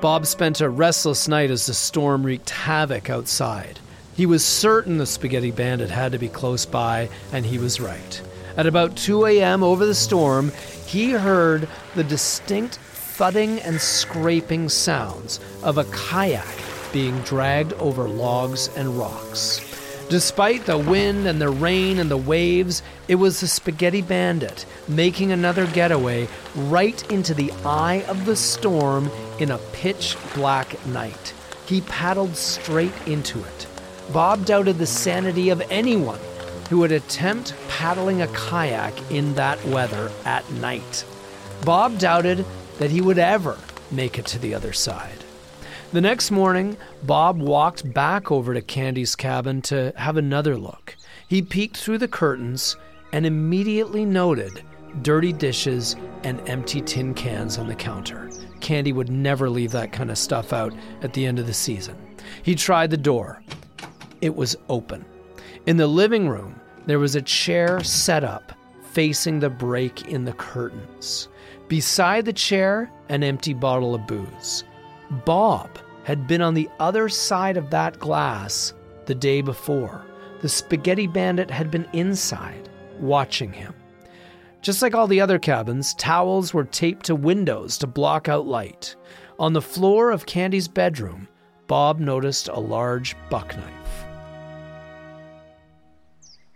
Bob 0.00 0.26
spent 0.26 0.60
a 0.60 0.68
restless 0.68 1.26
night 1.26 1.50
as 1.50 1.66
the 1.66 1.74
storm 1.74 2.24
wreaked 2.24 2.50
havoc 2.50 3.10
outside. 3.10 3.80
He 4.18 4.26
was 4.26 4.44
certain 4.44 4.98
the 4.98 5.06
Spaghetti 5.06 5.52
Bandit 5.52 5.90
had 5.90 6.10
to 6.10 6.18
be 6.18 6.28
close 6.28 6.66
by, 6.66 7.08
and 7.32 7.46
he 7.46 7.56
was 7.56 7.78
right. 7.78 8.20
At 8.56 8.66
about 8.66 8.96
2 8.96 9.26
a.m. 9.26 9.62
over 9.62 9.86
the 9.86 9.94
storm, 9.94 10.50
he 10.86 11.12
heard 11.12 11.68
the 11.94 12.02
distinct 12.02 12.78
thudding 12.78 13.60
and 13.60 13.80
scraping 13.80 14.70
sounds 14.70 15.38
of 15.62 15.78
a 15.78 15.84
kayak 15.84 16.48
being 16.92 17.16
dragged 17.20 17.74
over 17.74 18.08
logs 18.08 18.70
and 18.74 18.98
rocks. 18.98 19.60
Despite 20.10 20.66
the 20.66 20.78
wind 20.78 21.28
and 21.28 21.40
the 21.40 21.50
rain 21.50 22.00
and 22.00 22.10
the 22.10 22.16
waves, 22.16 22.82
it 23.06 23.14
was 23.14 23.40
the 23.40 23.46
Spaghetti 23.46 24.02
Bandit 24.02 24.66
making 24.88 25.30
another 25.30 25.68
getaway 25.68 26.26
right 26.56 27.08
into 27.12 27.34
the 27.34 27.52
eye 27.64 28.04
of 28.08 28.24
the 28.24 28.34
storm 28.34 29.12
in 29.38 29.52
a 29.52 29.58
pitch 29.72 30.16
black 30.34 30.84
night. 30.88 31.32
He 31.66 31.82
paddled 31.82 32.34
straight 32.34 32.94
into 33.06 33.38
it. 33.38 33.67
Bob 34.12 34.46
doubted 34.46 34.78
the 34.78 34.86
sanity 34.86 35.50
of 35.50 35.62
anyone 35.70 36.18
who 36.70 36.78
would 36.78 36.92
attempt 36.92 37.54
paddling 37.68 38.22
a 38.22 38.26
kayak 38.28 38.94
in 39.10 39.34
that 39.34 39.62
weather 39.66 40.10
at 40.24 40.50
night. 40.52 41.04
Bob 41.64 41.98
doubted 41.98 42.44
that 42.78 42.90
he 42.90 43.00
would 43.00 43.18
ever 43.18 43.58
make 43.90 44.18
it 44.18 44.26
to 44.26 44.38
the 44.38 44.54
other 44.54 44.72
side. 44.72 45.24
The 45.92 46.00
next 46.00 46.30
morning, 46.30 46.76
Bob 47.02 47.38
walked 47.38 47.92
back 47.92 48.30
over 48.30 48.54
to 48.54 48.60
Candy's 48.60 49.16
cabin 49.16 49.62
to 49.62 49.92
have 49.96 50.16
another 50.16 50.56
look. 50.56 50.96
He 51.26 51.42
peeked 51.42 51.76
through 51.76 51.98
the 51.98 52.08
curtains 52.08 52.76
and 53.12 53.24
immediately 53.24 54.04
noted 54.04 54.62
dirty 55.02 55.32
dishes 55.32 55.96
and 56.24 56.46
empty 56.48 56.80
tin 56.80 57.14
cans 57.14 57.58
on 57.58 57.68
the 57.68 57.74
counter. 57.74 58.30
Candy 58.60 58.92
would 58.92 59.10
never 59.10 59.48
leave 59.48 59.70
that 59.72 59.92
kind 59.92 60.10
of 60.10 60.18
stuff 60.18 60.52
out 60.52 60.74
at 61.02 61.12
the 61.12 61.24
end 61.26 61.38
of 61.38 61.46
the 61.46 61.54
season. 61.54 61.96
He 62.42 62.54
tried 62.54 62.90
the 62.90 62.96
door. 62.96 63.42
It 64.20 64.34
was 64.34 64.56
open. 64.68 65.04
In 65.66 65.76
the 65.76 65.86
living 65.86 66.28
room, 66.28 66.60
there 66.86 66.98
was 66.98 67.14
a 67.14 67.22
chair 67.22 67.82
set 67.84 68.24
up 68.24 68.52
facing 68.82 69.38
the 69.38 69.50
break 69.50 70.08
in 70.08 70.24
the 70.24 70.32
curtains. 70.32 71.28
Beside 71.68 72.24
the 72.24 72.32
chair, 72.32 72.90
an 73.08 73.22
empty 73.22 73.52
bottle 73.52 73.94
of 73.94 74.06
booze. 74.06 74.64
Bob 75.24 75.78
had 76.04 76.26
been 76.26 76.40
on 76.40 76.54
the 76.54 76.68
other 76.80 77.08
side 77.08 77.56
of 77.56 77.70
that 77.70 77.98
glass 77.98 78.72
the 79.06 79.14
day 79.14 79.42
before. 79.42 80.06
The 80.40 80.48
spaghetti 80.48 81.06
bandit 81.06 81.50
had 81.50 81.70
been 81.70 81.86
inside, 81.92 82.68
watching 82.98 83.52
him. 83.52 83.74
Just 84.62 84.82
like 84.82 84.94
all 84.94 85.06
the 85.06 85.20
other 85.20 85.38
cabins, 85.38 85.94
towels 85.94 86.52
were 86.52 86.64
taped 86.64 87.06
to 87.06 87.14
windows 87.14 87.78
to 87.78 87.86
block 87.86 88.28
out 88.28 88.46
light. 88.46 88.96
On 89.38 89.52
the 89.52 89.62
floor 89.62 90.10
of 90.10 90.26
Candy's 90.26 90.66
bedroom, 90.66 91.28
Bob 91.66 92.00
noticed 92.00 92.48
a 92.48 92.58
large 92.58 93.14
buck 93.30 93.54
knife. 93.56 94.07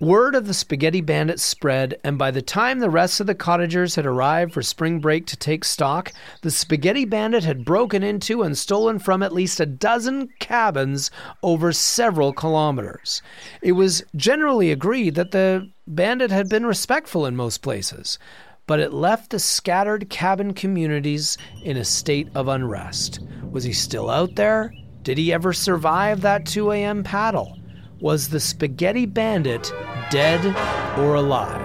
Word 0.02 0.34
of 0.34 0.48
the 0.48 0.52
Spaghetti 0.52 1.00
Bandit 1.00 1.38
spread, 1.38 2.00
and 2.02 2.18
by 2.18 2.32
the 2.32 2.42
time 2.42 2.80
the 2.80 2.90
rest 2.90 3.20
of 3.20 3.28
the 3.28 3.36
cottagers 3.36 3.94
had 3.94 4.04
arrived 4.04 4.52
for 4.52 4.60
spring 4.60 4.98
break 4.98 5.26
to 5.26 5.36
take 5.36 5.64
stock, 5.64 6.12
the 6.40 6.50
Spaghetti 6.50 7.04
Bandit 7.04 7.44
had 7.44 7.64
broken 7.64 8.02
into 8.02 8.42
and 8.42 8.58
stolen 8.58 8.98
from 8.98 9.22
at 9.22 9.32
least 9.32 9.60
a 9.60 9.64
dozen 9.64 10.28
cabins 10.40 11.12
over 11.44 11.72
several 11.72 12.32
kilometers. 12.32 13.22
It 13.62 13.72
was 13.72 14.02
generally 14.16 14.72
agreed 14.72 15.14
that 15.14 15.30
the 15.30 15.70
bandit 15.86 16.32
had 16.32 16.48
been 16.48 16.66
respectful 16.66 17.24
in 17.24 17.36
most 17.36 17.62
places, 17.62 18.18
but 18.66 18.80
it 18.80 18.92
left 18.92 19.30
the 19.30 19.38
scattered 19.38 20.10
cabin 20.10 20.52
communities 20.52 21.38
in 21.62 21.76
a 21.76 21.84
state 21.84 22.26
of 22.34 22.48
unrest. 22.48 23.20
Was 23.52 23.62
he 23.62 23.72
still 23.72 24.10
out 24.10 24.34
there? 24.34 24.74
Did 25.04 25.16
he 25.16 25.32
ever 25.32 25.52
survive 25.52 26.22
that 26.22 26.44
2 26.44 26.72
a.m. 26.72 27.04
paddle? 27.04 27.56
Was 28.02 28.30
the 28.30 28.40
spaghetti 28.40 29.06
bandit 29.06 29.72
dead 30.10 30.44
or 30.98 31.14
alive? 31.14 31.60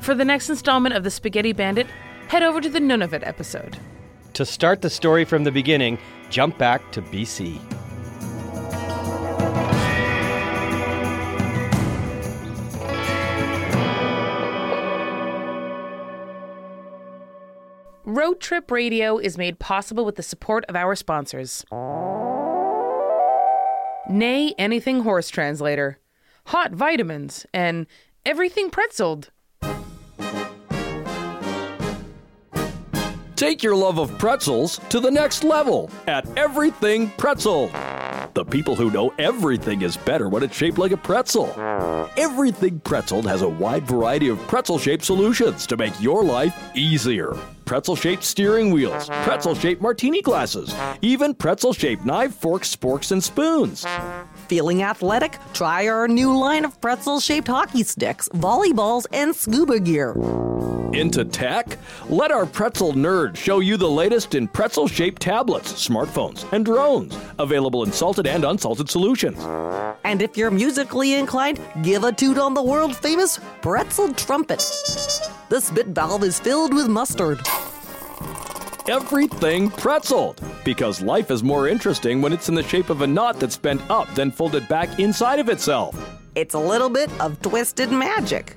for 0.00 0.14
the 0.16 0.24
next 0.24 0.48
installment 0.50 0.96
of 0.96 1.04
The 1.04 1.10
Spaghetti 1.10 1.52
Bandit, 1.52 1.86
head 2.26 2.42
over 2.42 2.60
to 2.60 2.68
the 2.68 2.80
Nunavut 2.80 3.24
episode. 3.24 3.78
To 4.32 4.44
start 4.44 4.82
the 4.82 4.90
story 4.90 5.24
from 5.24 5.44
the 5.44 5.52
beginning, 5.52 5.98
jump 6.30 6.58
back 6.58 6.90
to 6.92 7.02
BC. 7.02 7.79
Road 18.10 18.40
Trip 18.40 18.68
Radio 18.72 19.18
is 19.18 19.38
made 19.38 19.60
possible 19.60 20.04
with 20.04 20.16
the 20.16 20.22
support 20.24 20.64
of 20.64 20.74
our 20.74 20.96
sponsors. 20.96 21.64
Nay, 24.08 24.52
anything 24.58 25.02
horse 25.02 25.28
translator, 25.28 26.00
hot 26.46 26.72
vitamins, 26.72 27.46
and 27.54 27.86
everything 28.26 28.68
pretzeled. 28.68 29.28
Take 33.36 33.62
your 33.62 33.76
love 33.76 34.00
of 34.00 34.18
pretzels 34.18 34.80
to 34.88 34.98
the 34.98 35.10
next 35.10 35.44
level 35.44 35.88
at 36.08 36.26
Everything 36.36 37.10
Pretzel. 37.10 37.68
The 38.34 38.44
people 38.44 38.74
who 38.74 38.90
know 38.90 39.14
everything 39.20 39.82
is 39.82 39.96
better 39.96 40.28
when 40.28 40.42
it's 40.42 40.56
shaped 40.56 40.78
like 40.78 40.92
a 40.92 40.96
pretzel. 40.96 41.54
Everything 42.16 42.80
Pretzel 42.80 43.22
has 43.22 43.42
a 43.42 43.48
wide 43.48 43.86
variety 43.86 44.28
of 44.28 44.38
pretzel 44.48 44.78
shaped 44.78 45.04
solutions 45.04 45.64
to 45.68 45.76
make 45.76 45.98
your 46.00 46.24
life 46.24 46.54
easier. 46.74 47.36
Pretzel 47.70 47.94
shaped 47.94 48.24
steering 48.24 48.72
wheels, 48.72 49.08
pretzel 49.22 49.54
shaped 49.54 49.80
martini 49.80 50.22
glasses, 50.22 50.74
even 51.02 51.32
pretzel 51.32 51.72
shaped 51.72 52.04
knife, 52.04 52.34
forks, 52.34 52.74
sporks, 52.74 53.12
and 53.12 53.22
spoons. 53.22 53.86
Feeling 54.48 54.82
athletic? 54.82 55.38
Try 55.52 55.86
our 55.86 56.08
new 56.08 56.36
line 56.36 56.64
of 56.64 56.80
pretzel 56.80 57.20
shaped 57.20 57.46
hockey 57.46 57.84
sticks, 57.84 58.28
volleyballs, 58.30 59.06
and 59.12 59.32
scuba 59.32 59.78
gear. 59.78 60.16
Into 60.94 61.24
tech? 61.24 61.78
Let 62.08 62.32
our 62.32 62.44
pretzel 62.44 62.92
nerd 62.94 63.36
show 63.36 63.60
you 63.60 63.76
the 63.76 63.88
latest 63.88 64.34
in 64.34 64.48
pretzel 64.48 64.88
shaped 64.88 65.22
tablets, 65.22 65.72
smartphones, 65.72 66.52
and 66.52 66.64
drones, 66.64 67.16
available 67.38 67.84
in 67.84 67.92
salted 67.92 68.26
and 68.26 68.42
unsalted 68.42 68.90
solutions. 68.90 69.38
And 70.02 70.22
if 70.22 70.36
you're 70.36 70.50
musically 70.50 71.14
inclined, 71.14 71.60
give 71.82 72.02
a 72.02 72.10
toot 72.10 72.36
on 72.36 72.52
the 72.52 72.62
world 72.64 72.96
famous 72.96 73.38
pretzel 73.62 74.12
trumpet. 74.14 74.58
The 75.50 75.60
spit 75.60 75.86
valve 75.88 76.24
is 76.24 76.40
filled 76.40 76.74
with 76.74 76.88
mustard. 76.88 77.40
Everything 78.90 79.70
pretzeled, 79.70 80.42
because 80.64 81.00
life 81.00 81.30
is 81.30 81.44
more 81.44 81.68
interesting 81.68 82.20
when 82.20 82.32
it's 82.32 82.48
in 82.48 82.56
the 82.56 82.62
shape 82.64 82.90
of 82.90 83.02
a 83.02 83.06
knot 83.06 83.38
that's 83.38 83.56
bent 83.56 83.80
up 83.88 84.12
then 84.16 84.32
folded 84.32 84.66
back 84.66 84.98
inside 84.98 85.38
of 85.38 85.48
itself. 85.48 85.94
It's 86.34 86.54
a 86.54 86.58
little 86.58 86.88
bit 86.88 87.08
of 87.20 87.40
twisted 87.40 87.92
magic. 87.92 88.56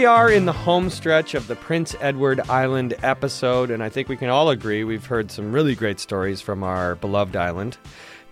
We 0.00 0.06
are 0.06 0.30
in 0.30 0.46
the 0.46 0.52
home 0.52 0.88
stretch 0.88 1.34
of 1.34 1.46
the 1.46 1.54
Prince 1.54 1.94
Edward 2.00 2.40
Island 2.48 2.94
episode, 3.02 3.70
and 3.70 3.82
I 3.82 3.90
think 3.90 4.08
we 4.08 4.16
can 4.16 4.30
all 4.30 4.48
agree 4.48 4.82
we've 4.82 5.04
heard 5.04 5.30
some 5.30 5.52
really 5.52 5.74
great 5.74 6.00
stories 6.00 6.40
from 6.40 6.62
our 6.62 6.94
beloved 6.94 7.36
island. 7.36 7.76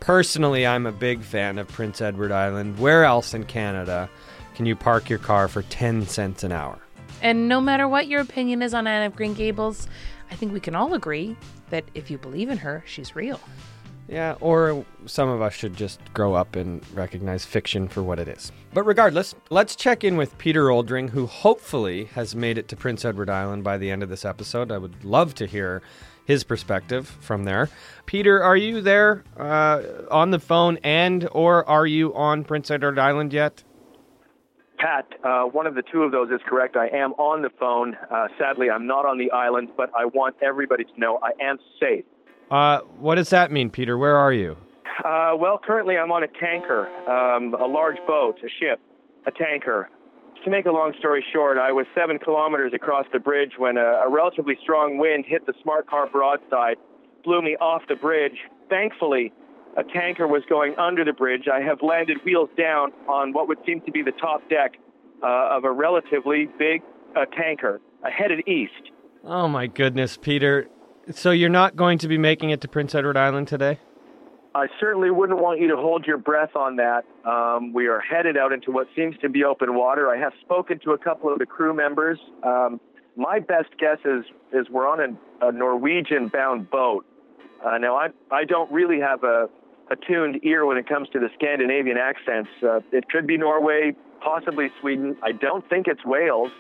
Personally, 0.00 0.66
I'm 0.66 0.86
a 0.86 0.92
big 0.92 1.20
fan 1.20 1.58
of 1.58 1.68
Prince 1.68 2.00
Edward 2.00 2.32
Island. 2.32 2.78
Where 2.78 3.04
else 3.04 3.34
in 3.34 3.44
Canada 3.44 4.08
can 4.54 4.64
you 4.64 4.74
park 4.76 5.10
your 5.10 5.18
car 5.18 5.46
for 5.46 5.60
10 5.60 6.06
cents 6.06 6.42
an 6.42 6.52
hour? 6.52 6.78
And 7.20 7.48
no 7.48 7.60
matter 7.60 7.86
what 7.86 8.08
your 8.08 8.22
opinion 8.22 8.62
is 8.62 8.72
on 8.72 8.86
Anne 8.86 9.04
of 9.04 9.14
Green 9.14 9.34
Gables, 9.34 9.88
I 10.30 10.36
think 10.36 10.54
we 10.54 10.60
can 10.60 10.74
all 10.74 10.94
agree 10.94 11.36
that 11.68 11.84
if 11.92 12.10
you 12.10 12.16
believe 12.16 12.48
in 12.48 12.56
her, 12.56 12.82
she's 12.86 13.14
real. 13.14 13.40
Yeah, 14.08 14.36
or 14.40 14.86
some 15.04 15.28
of 15.28 15.42
us 15.42 15.52
should 15.52 15.76
just 15.76 16.00
grow 16.14 16.34
up 16.34 16.56
and 16.56 16.82
recognize 16.94 17.44
fiction 17.44 17.88
for 17.88 18.02
what 18.02 18.18
it 18.18 18.26
is. 18.26 18.50
But 18.72 18.84
regardless, 18.84 19.34
let's 19.50 19.76
check 19.76 20.02
in 20.02 20.16
with 20.16 20.38
Peter 20.38 20.68
Oldring, 20.68 21.10
who 21.10 21.26
hopefully 21.26 22.04
has 22.14 22.34
made 22.34 22.56
it 22.56 22.68
to 22.68 22.76
Prince 22.76 23.04
Edward 23.04 23.28
Island 23.28 23.64
by 23.64 23.76
the 23.76 23.90
end 23.90 24.02
of 24.02 24.08
this 24.08 24.24
episode. 24.24 24.72
I 24.72 24.78
would 24.78 25.04
love 25.04 25.34
to 25.36 25.46
hear 25.46 25.82
his 26.24 26.42
perspective 26.42 27.06
from 27.06 27.44
there. 27.44 27.68
Peter, 28.06 28.42
are 28.42 28.56
you 28.56 28.80
there 28.80 29.24
uh, 29.38 29.82
on 30.10 30.30
the 30.30 30.38
phone 30.38 30.78
and 30.82 31.28
or 31.32 31.68
are 31.68 31.86
you 31.86 32.14
on 32.14 32.44
Prince 32.44 32.70
Edward 32.70 32.98
Island 32.98 33.32
yet? 33.32 33.62
Pat, 34.78 35.06
uh, 35.24 35.42
one 35.44 35.66
of 35.66 35.74
the 35.74 35.82
two 35.82 36.02
of 36.02 36.12
those 36.12 36.30
is 36.30 36.40
correct. 36.46 36.76
I 36.76 36.86
am 36.88 37.12
on 37.14 37.42
the 37.42 37.50
phone. 37.58 37.96
Uh, 38.10 38.28
sadly, 38.38 38.70
I'm 38.70 38.86
not 38.86 39.06
on 39.06 39.18
the 39.18 39.30
island, 39.32 39.70
but 39.76 39.90
I 39.98 40.04
want 40.04 40.36
everybody 40.40 40.84
to 40.84 41.00
know 41.00 41.18
I 41.22 41.32
am 41.42 41.58
safe. 41.80 42.04
Uh, 42.50 42.80
what 42.98 43.16
does 43.16 43.30
that 43.30 43.52
mean, 43.52 43.70
Peter? 43.70 43.98
Where 43.98 44.16
are 44.16 44.32
you? 44.32 44.56
Uh, 45.04 45.36
well, 45.38 45.60
currently 45.62 45.96
I'm 45.96 46.10
on 46.10 46.22
a 46.24 46.28
tanker, 46.28 46.88
um, 47.08 47.54
a 47.54 47.66
large 47.66 47.98
boat, 48.06 48.38
a 48.44 48.48
ship, 48.48 48.80
a 49.26 49.30
tanker. 49.30 49.90
To 50.44 50.50
make 50.50 50.66
a 50.66 50.72
long 50.72 50.92
story 50.98 51.24
short, 51.32 51.58
I 51.58 51.72
was 51.72 51.86
seven 51.94 52.18
kilometers 52.18 52.72
across 52.74 53.06
the 53.12 53.18
bridge 53.18 53.52
when 53.58 53.76
a, 53.76 54.02
a 54.06 54.08
relatively 54.08 54.56
strong 54.62 54.98
wind 54.98 55.24
hit 55.26 55.46
the 55.46 55.52
smart 55.62 55.88
car 55.88 56.08
broadside, 56.08 56.76
blew 57.24 57.42
me 57.42 57.56
off 57.60 57.82
the 57.88 57.96
bridge. 57.96 58.38
Thankfully, 58.68 59.32
a 59.76 59.84
tanker 59.84 60.26
was 60.26 60.42
going 60.48 60.74
under 60.78 61.04
the 61.04 61.12
bridge. 61.12 61.48
I 61.52 61.60
have 61.60 61.82
landed 61.82 62.18
wheels 62.24 62.48
down 62.56 62.92
on 63.08 63.32
what 63.32 63.48
would 63.48 63.58
seem 63.66 63.80
to 63.82 63.92
be 63.92 64.02
the 64.02 64.12
top 64.12 64.48
deck 64.48 64.78
uh, 65.22 65.56
of 65.56 65.64
a 65.64 65.70
relatively 65.70 66.48
big 66.58 66.82
uh, 67.16 67.24
tanker, 67.26 67.80
uh, 68.04 68.10
headed 68.10 68.46
east. 68.48 68.90
Oh 69.24 69.48
my 69.48 69.66
goodness, 69.66 70.16
Peter. 70.16 70.68
So 71.10 71.30
you're 71.30 71.48
not 71.48 71.74
going 71.74 71.98
to 71.98 72.08
be 72.08 72.18
making 72.18 72.50
it 72.50 72.60
to 72.60 72.68
Prince 72.68 72.94
Edward 72.94 73.16
Island 73.16 73.48
today? 73.48 73.78
I 74.54 74.66
certainly 74.80 75.10
wouldn't 75.10 75.40
want 75.40 75.60
you 75.60 75.68
to 75.68 75.76
hold 75.76 76.06
your 76.06 76.18
breath 76.18 76.54
on 76.56 76.76
that. 76.76 77.04
Um, 77.24 77.72
we 77.72 77.86
are 77.86 78.00
headed 78.00 78.36
out 78.36 78.52
into 78.52 78.72
what 78.72 78.88
seems 78.96 79.16
to 79.18 79.28
be 79.28 79.44
open 79.44 79.74
water. 79.74 80.10
I 80.10 80.18
have 80.18 80.32
spoken 80.40 80.78
to 80.80 80.92
a 80.92 80.98
couple 80.98 81.32
of 81.32 81.38
the 81.38 81.46
crew 81.46 81.72
members. 81.74 82.18
Um, 82.42 82.80
my 83.16 83.38
best 83.38 83.68
guess 83.78 83.98
is 84.04 84.24
is 84.52 84.68
we're 84.70 84.88
on 84.88 85.00
a, 85.00 85.48
a 85.48 85.52
Norwegian-bound 85.52 86.70
boat. 86.70 87.06
Uh, 87.64 87.78
now, 87.78 87.96
I 87.96 88.08
I 88.30 88.44
don't 88.44 88.70
really 88.72 89.00
have 89.00 89.22
a, 89.24 89.48
a 89.90 89.96
tuned 89.96 90.40
ear 90.44 90.66
when 90.66 90.76
it 90.76 90.88
comes 90.88 91.08
to 91.10 91.18
the 91.18 91.28
Scandinavian 91.34 91.96
accents. 91.98 92.50
Uh, 92.62 92.80
it 92.92 93.08
could 93.08 93.26
be 93.26 93.36
Norway, 93.36 93.94
possibly 94.20 94.70
Sweden. 94.80 95.16
I 95.22 95.32
don't 95.32 95.68
think 95.68 95.86
it's 95.86 96.04
Wales. 96.04 96.50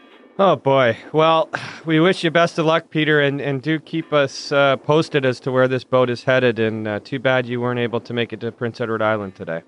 Oh 0.40 0.54
boy. 0.54 0.96
Well, 1.12 1.50
we 1.84 1.98
wish 1.98 2.22
you 2.22 2.30
best 2.30 2.60
of 2.60 2.66
luck, 2.66 2.90
Peter, 2.90 3.20
and, 3.20 3.40
and 3.40 3.60
do 3.60 3.80
keep 3.80 4.12
us 4.12 4.52
uh, 4.52 4.76
posted 4.76 5.26
as 5.26 5.40
to 5.40 5.50
where 5.50 5.66
this 5.66 5.82
boat 5.82 6.08
is 6.08 6.22
headed. 6.22 6.60
And 6.60 6.86
uh, 6.86 7.00
too 7.00 7.18
bad 7.18 7.46
you 7.46 7.60
weren't 7.60 7.80
able 7.80 8.00
to 8.02 8.14
make 8.14 8.32
it 8.32 8.38
to 8.40 8.52
Prince 8.52 8.80
Edward 8.80 9.02
Island 9.02 9.34
today. 9.34 9.62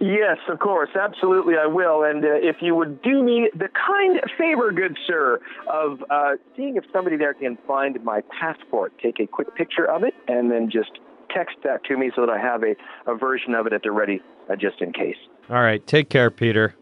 Yes, 0.00 0.38
of 0.48 0.60
course, 0.60 0.88
absolutely, 0.98 1.54
I 1.62 1.66
will. 1.66 2.04
And 2.04 2.24
uh, 2.24 2.28
if 2.32 2.56
you 2.62 2.74
would 2.74 3.02
do 3.02 3.22
me 3.22 3.50
the 3.54 3.68
kind 3.68 4.18
favor, 4.38 4.72
good 4.72 4.96
sir, 5.06 5.40
of 5.70 6.02
uh, 6.08 6.32
seeing 6.56 6.76
if 6.76 6.84
somebody 6.90 7.18
there 7.18 7.34
can 7.34 7.58
find 7.68 8.02
my 8.02 8.22
passport, 8.40 8.94
take 8.98 9.20
a 9.20 9.26
quick 9.26 9.54
picture 9.54 9.84
of 9.84 10.04
it, 10.04 10.14
and 10.26 10.50
then 10.50 10.70
just 10.70 10.92
text 11.30 11.56
that 11.64 11.84
to 11.84 11.98
me 11.98 12.10
so 12.16 12.22
that 12.22 12.30
I 12.30 12.38
have 12.38 12.62
a, 12.62 12.74
a 13.06 13.14
version 13.14 13.54
of 13.54 13.66
it 13.66 13.74
at 13.74 13.82
the 13.82 13.92
ready, 13.92 14.22
uh, 14.50 14.56
just 14.56 14.80
in 14.80 14.92
case. 14.92 15.16
All 15.50 15.62
right. 15.62 15.86
Take 15.86 16.08
care, 16.08 16.30
Peter. 16.30 16.74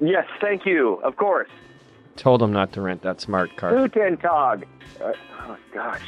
Yes, 0.00 0.24
thank 0.40 0.64
you. 0.64 0.94
Of 1.04 1.16
course. 1.16 1.50
Told 2.16 2.42
him 2.42 2.52
not 2.52 2.72
to 2.74 2.80
rent 2.80 3.02
that 3.02 3.20
smart 3.20 3.56
car. 3.56 3.88
Guten 3.88 4.16
Tag. 4.18 4.66
Uh, 5.02 5.12
oh, 5.46 5.56
gosh. 5.72 6.02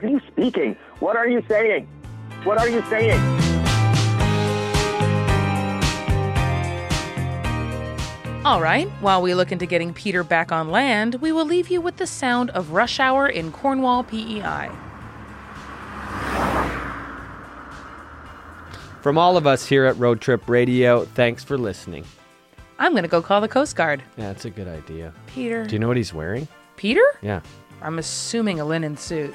What 0.00 0.08
are 0.08 0.12
you 0.12 0.20
speaking? 0.28 0.76
What 1.00 1.16
are 1.16 1.28
you 1.28 1.44
saying? 1.48 1.86
What 2.44 2.58
are 2.58 2.68
you 2.68 2.82
saying? 2.88 3.20
All 8.44 8.60
right, 8.60 8.88
while 9.00 9.22
we 9.22 9.34
look 9.36 9.52
into 9.52 9.66
getting 9.66 9.94
Peter 9.94 10.24
back 10.24 10.50
on 10.50 10.68
land, 10.68 11.14
we 11.20 11.30
will 11.30 11.44
leave 11.44 11.68
you 11.68 11.80
with 11.80 11.98
the 11.98 12.08
sound 12.08 12.50
of 12.50 12.72
rush 12.72 12.98
hour 12.98 13.28
in 13.28 13.52
Cornwall, 13.52 14.02
PEI. 14.02 14.68
From 19.00 19.16
all 19.16 19.36
of 19.36 19.46
us 19.46 19.66
here 19.66 19.84
at 19.84 19.96
Road 19.96 20.20
Trip 20.20 20.48
Radio, 20.48 21.04
thanks 21.04 21.44
for 21.44 21.56
listening. 21.56 22.04
I'm 22.78 22.92
going 22.92 23.02
to 23.04 23.08
go 23.08 23.22
call 23.22 23.40
the 23.40 23.48
Coast 23.48 23.76
Guard. 23.76 24.02
Yeah, 24.16 24.28
that's 24.28 24.44
a 24.44 24.50
good 24.50 24.68
idea. 24.68 25.12
Peter. 25.26 25.64
Do 25.64 25.74
you 25.74 25.78
know 25.78 25.88
what 25.88 25.96
he's 25.96 26.12
wearing? 26.12 26.48
Peter? 26.76 27.04
Yeah. 27.20 27.40
I'm 27.80 27.98
assuming 27.98 28.60
a 28.60 28.64
linen 28.64 28.96
suit. 28.96 29.34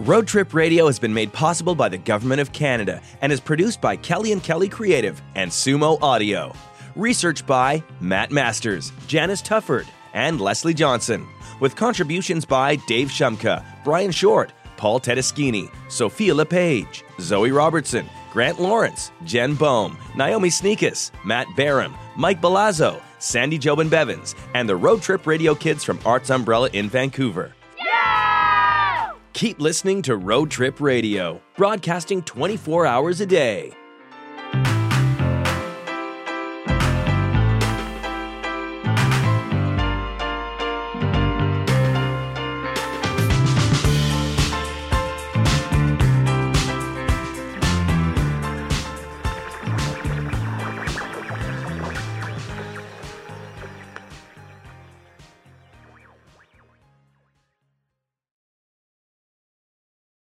Road 0.00 0.26
Trip 0.26 0.52
Radio 0.52 0.86
has 0.86 0.98
been 0.98 1.14
made 1.14 1.32
possible 1.32 1.76
by 1.76 1.88
the 1.88 1.96
Government 1.96 2.40
of 2.40 2.52
Canada 2.52 3.00
and 3.20 3.32
is 3.32 3.38
produced 3.38 3.80
by 3.80 3.94
Kelly 3.96 4.32
and 4.32 4.42
Kelly 4.42 4.68
Creative 4.68 5.22
and 5.36 5.48
Sumo 5.48 5.96
Audio. 6.02 6.52
Research 6.96 7.46
by 7.46 7.84
Matt 8.00 8.32
Masters, 8.32 8.92
Janice 9.06 9.40
Tufford, 9.40 9.86
and 10.12 10.40
Leslie 10.40 10.74
Johnson, 10.74 11.24
with 11.60 11.76
contributions 11.76 12.44
by 12.44 12.76
Dave 12.88 13.08
Shumka, 13.08 13.64
Brian 13.84 14.10
Short, 14.10 14.52
Paul 14.76 15.00
Tedeschini, 15.00 15.70
Sophia 15.88 16.34
LePage, 16.34 17.04
Zoe 17.20 17.50
Robertson, 17.50 18.08
Grant 18.32 18.60
Lawrence, 18.60 19.12
Jen 19.24 19.54
Bohm, 19.54 19.98
Naomi 20.16 20.48
Snieckus, 20.48 21.10
Matt 21.24 21.46
Barham, 21.56 21.94
Mike 22.16 22.40
Belazzo, 22.40 23.00
Sandy 23.18 23.58
Jobin 23.58 23.88
Bevans, 23.88 24.34
and 24.54 24.68
the 24.68 24.76
Road 24.76 25.02
Trip 25.02 25.26
Radio 25.26 25.54
Kids 25.54 25.84
from 25.84 25.98
Arts 26.04 26.30
Umbrella 26.30 26.68
in 26.72 26.88
Vancouver. 26.88 27.52
Keep 29.32 29.60
listening 29.60 30.02
to 30.02 30.16
Road 30.16 30.50
Trip 30.50 30.80
Radio, 30.80 31.40
broadcasting 31.56 32.22
24 32.22 32.86
hours 32.86 33.20
a 33.20 33.26
day. 33.26 33.72